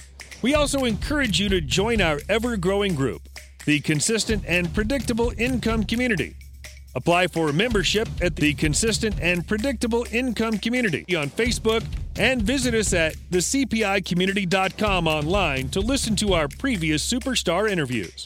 we 0.42 0.56
also 0.56 0.86
encourage 0.86 1.40
you 1.40 1.50
to 1.50 1.62
join 1.62 2.02
our 2.02 2.20
ever 2.28 2.58
growing 2.58 2.96
group, 2.96 3.22
the 3.66 3.80
Consistent 3.80 4.44
and 4.48 4.74
Predictable 4.74 5.32
Income 5.38 5.84
Community. 5.84 6.36
Apply 6.96 7.28
for 7.28 7.54
membership 7.54 8.08
at 8.22 8.36
the 8.36 8.54
Consistent 8.54 9.20
and 9.22 9.48
Predictable 9.48 10.06
Income 10.12 10.60
Community 10.60 11.16
on 11.16 11.30
Facebook 11.30 11.84
and 12.18 12.42
visit 12.42 12.74
us 12.74 12.94
at 12.94 13.16
thecpicommunity.com 13.32 15.08
online 15.08 15.70
to 15.70 15.80
listen 15.80 16.16
to 16.18 16.34
our 16.34 16.48
previous 16.48 17.10
superstar 17.10 17.70
interviews. 17.70 18.26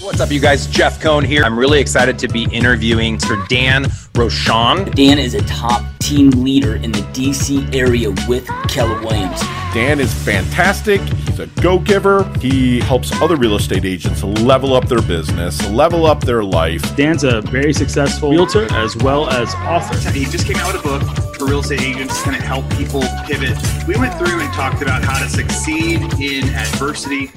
What's 0.00 0.20
up, 0.20 0.30
you 0.30 0.38
guys? 0.38 0.68
Jeff 0.68 1.00
Cohn 1.00 1.24
here. 1.24 1.42
I'm 1.42 1.58
really 1.58 1.80
excited 1.80 2.20
to 2.20 2.28
be 2.28 2.44
interviewing 2.52 3.18
Sir 3.18 3.44
Dan 3.48 3.86
Rochon. 4.14 4.94
Dan 4.94 5.18
is 5.18 5.34
a 5.34 5.42
top 5.42 5.82
team 5.98 6.30
leader 6.30 6.76
in 6.76 6.92
the 6.92 7.00
DC 7.12 7.74
area 7.74 8.10
with 8.28 8.46
Keller 8.68 9.00
Williams. 9.00 9.40
Dan 9.74 9.98
is 9.98 10.14
fantastic. 10.14 11.00
He's 11.00 11.40
a 11.40 11.48
go 11.60 11.80
giver. 11.80 12.22
He 12.38 12.78
helps 12.78 13.10
other 13.20 13.34
real 13.34 13.56
estate 13.56 13.84
agents 13.84 14.22
level 14.22 14.74
up 14.74 14.86
their 14.86 15.02
business, 15.02 15.68
level 15.70 16.06
up 16.06 16.20
their 16.20 16.44
life. 16.44 16.94
Dan's 16.94 17.24
a 17.24 17.40
very 17.40 17.72
successful 17.72 18.30
realtor 18.30 18.72
as 18.74 18.96
well 18.98 19.28
as 19.28 19.52
author. 19.56 19.98
He 20.10 20.26
just 20.26 20.46
came 20.46 20.58
out 20.58 20.72
with 20.72 20.84
a 20.84 20.88
book 20.88 21.02
for 21.34 21.46
real 21.46 21.58
estate 21.58 21.82
agents 21.82 22.22
to 22.22 22.30
help 22.34 22.70
people 22.74 23.02
pivot. 23.26 23.58
We 23.88 23.96
went 23.96 24.14
through 24.14 24.40
and 24.40 24.52
talked 24.54 24.80
about 24.80 25.02
how 25.02 25.18
to 25.18 25.28
succeed 25.28 26.02
in 26.20 26.44
adversity. 26.50 27.32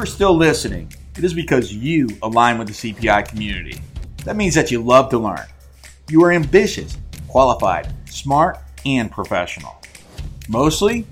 If 0.00 0.06
you 0.06 0.12
are 0.12 0.16
still 0.16 0.34
listening, 0.34 0.90
it 1.18 1.24
is 1.24 1.34
because 1.34 1.74
you 1.74 2.08
align 2.22 2.58
with 2.58 2.68
the 2.68 2.72
CPI 2.72 3.28
community. 3.28 3.82
That 4.24 4.34
means 4.34 4.54
that 4.54 4.70
you 4.70 4.82
love 4.82 5.10
to 5.10 5.18
learn. 5.18 5.44
You 6.08 6.24
are 6.24 6.32
ambitious, 6.32 6.96
qualified, 7.28 7.92
smart, 8.08 8.56
and 8.86 9.12
professional. 9.12 9.76
Mostly, 10.48 11.06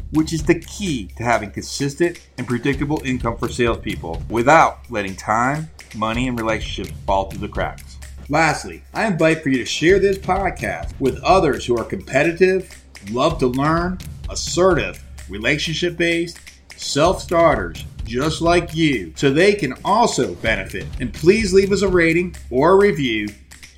which 0.09 0.33
is 0.33 0.41
the 0.41 0.59
key 0.59 1.11
to 1.17 1.23
having 1.23 1.51
consistent 1.51 2.19
and 2.39 2.47
predictable 2.47 2.99
income 3.05 3.37
for 3.37 3.47
salespeople 3.47 4.23
without 4.27 4.89
letting 4.89 5.15
time, 5.15 5.69
money, 5.95 6.27
and 6.27 6.39
relationships 6.39 6.97
fall 7.05 7.29
through 7.29 7.41
the 7.41 7.47
cracks. 7.47 7.99
Lastly, 8.27 8.81
I 8.95 9.05
invite 9.05 9.43
for 9.43 9.49
you 9.49 9.59
to 9.59 9.65
share 9.65 9.99
this 9.99 10.17
podcast 10.17 10.99
with 10.99 11.21
others 11.21 11.63
who 11.63 11.77
are 11.77 11.85
competitive, 11.85 12.83
love 13.11 13.37
to 13.37 13.45
learn, 13.45 13.99
assertive, 14.31 15.03
relationship 15.29 15.95
based, 15.95 16.39
self 16.75 17.21
starters 17.21 17.85
just 18.07 18.41
like 18.41 18.73
you 18.73 19.13
so 19.15 19.29
they 19.29 19.53
can 19.53 19.73
also 19.85 20.33
benefit. 20.35 20.87
And 20.99 21.13
please 21.13 21.53
leave 21.53 21.71
us 21.71 21.81
a 21.81 21.87
rating 21.87 22.35
or 22.49 22.71
a 22.71 22.75
review 22.75 23.27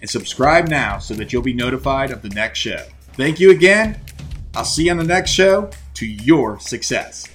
and 0.01 0.09
subscribe 0.09 0.67
now 0.67 0.99
so 0.99 1.13
that 1.15 1.33
you'll 1.33 1.41
be 1.41 1.53
notified 1.53 2.11
of 2.11 2.21
the 2.21 2.29
next 2.29 2.59
show. 2.59 2.85
Thank 3.13 3.39
you 3.39 3.51
again. 3.51 3.99
I'll 4.55 4.63
see 4.63 4.85
you 4.85 4.91
on 4.91 4.97
the 4.97 5.03
next 5.03 5.31
show 5.31 5.69
to 5.95 6.05
your 6.05 6.59
success. 6.59 7.25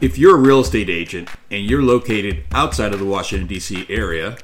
If 0.00 0.18
you're 0.18 0.34
a 0.34 0.40
real 0.40 0.60
estate 0.60 0.88
agent 0.88 1.28
and 1.50 1.64
you're 1.64 1.82
located 1.82 2.44
outside 2.52 2.92
of 2.92 2.98
the 2.98 3.04
Washington, 3.06 3.46
D.C. 3.46 3.86
area, 3.88 4.36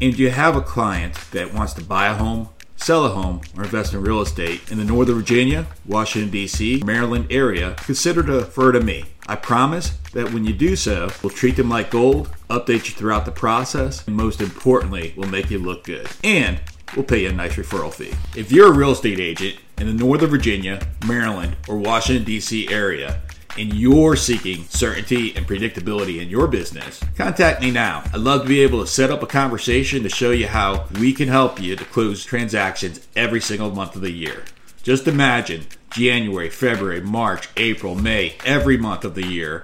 and 0.00 0.16
you 0.16 0.30
have 0.30 0.56
a 0.56 0.60
client 0.60 1.14
that 1.32 1.52
wants 1.52 1.72
to 1.74 1.82
buy 1.82 2.08
a 2.08 2.14
home, 2.14 2.48
sell 2.76 3.04
a 3.06 3.08
home, 3.08 3.40
or 3.56 3.64
invest 3.64 3.94
in 3.94 4.02
real 4.02 4.20
estate 4.20 4.70
in 4.70 4.78
the 4.78 4.84
Northern 4.84 5.16
Virginia, 5.16 5.66
Washington, 5.86 6.30
D.C., 6.30 6.82
Maryland 6.84 7.26
area, 7.30 7.74
consider 7.78 8.22
to 8.22 8.32
refer 8.40 8.72
to 8.72 8.80
me. 8.80 9.04
I 9.26 9.36
promise 9.36 9.90
that 10.12 10.32
when 10.32 10.44
you 10.44 10.52
do 10.52 10.76
so, 10.76 11.10
we'll 11.22 11.30
treat 11.30 11.56
them 11.56 11.70
like 11.70 11.90
gold, 11.90 12.28
update 12.50 12.88
you 12.88 12.94
throughout 12.94 13.24
the 13.24 13.32
process, 13.32 14.06
and 14.06 14.16
most 14.16 14.40
importantly, 14.40 15.14
we'll 15.16 15.30
make 15.30 15.50
you 15.50 15.58
look 15.58 15.84
good. 15.84 16.08
And 16.22 16.60
we'll 16.94 17.04
pay 17.04 17.22
you 17.22 17.30
a 17.30 17.32
nice 17.32 17.54
referral 17.54 17.92
fee. 17.92 18.12
If 18.38 18.52
you're 18.52 18.68
a 18.68 18.76
real 18.76 18.92
estate 18.92 19.18
agent 19.18 19.58
in 19.78 19.86
the 19.86 19.94
Northern 19.94 20.30
Virginia, 20.30 20.86
Maryland, 21.06 21.56
or 21.68 21.78
Washington, 21.78 22.24
D.C. 22.24 22.68
area, 22.68 23.20
and 23.58 23.72
you're 23.74 24.16
seeking 24.16 24.64
certainty 24.64 25.34
and 25.36 25.46
predictability 25.46 26.20
in 26.20 26.28
your 26.28 26.46
business, 26.46 27.00
contact 27.16 27.62
me 27.62 27.70
now. 27.70 28.02
I'd 28.12 28.20
love 28.20 28.42
to 28.42 28.48
be 28.48 28.60
able 28.60 28.80
to 28.80 28.86
set 28.86 29.10
up 29.10 29.22
a 29.22 29.26
conversation 29.26 30.02
to 30.02 30.08
show 30.08 30.30
you 30.30 30.46
how 30.46 30.86
we 30.98 31.12
can 31.12 31.28
help 31.28 31.60
you 31.60 31.76
to 31.76 31.84
close 31.84 32.24
transactions 32.24 33.06
every 33.14 33.40
single 33.40 33.70
month 33.70 33.96
of 33.96 34.02
the 34.02 34.10
year. 34.10 34.44
Just 34.82 35.08
imagine 35.08 35.66
January, 35.90 36.50
February, 36.50 37.00
March, 37.00 37.48
April, 37.56 37.94
May, 37.94 38.36
every 38.44 38.76
month 38.76 39.04
of 39.04 39.14
the 39.14 39.26
year 39.26 39.62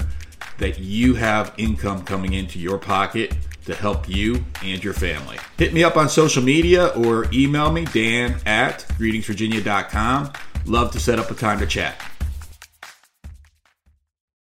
that 0.59 0.79
you 0.79 1.15
have 1.15 1.53
income 1.57 2.05
coming 2.05 2.35
into 2.35 2.59
your 2.59 2.79
pocket 2.79 3.37
to 3.65 3.75
help 3.75 4.09
you 4.09 4.45
and 4.63 4.83
your 4.83 4.95
family. 4.95 5.39
Hit 5.59 5.73
me 5.73 5.85
up 5.85 5.97
on 5.97 6.09
social 6.09 6.43
media 6.43 6.89
or 6.89 7.27
email 7.33 7.71
me, 7.73 7.85
dan 7.87 8.41
at 8.47 8.81
greetingsvirginia.com. 8.99 10.33
Love 10.67 10.93
to 10.93 11.01
set 11.01 11.19
up 11.19 11.31
a 11.31 11.35
time 11.35 11.59
to 11.59 11.67
chat. 11.67 12.01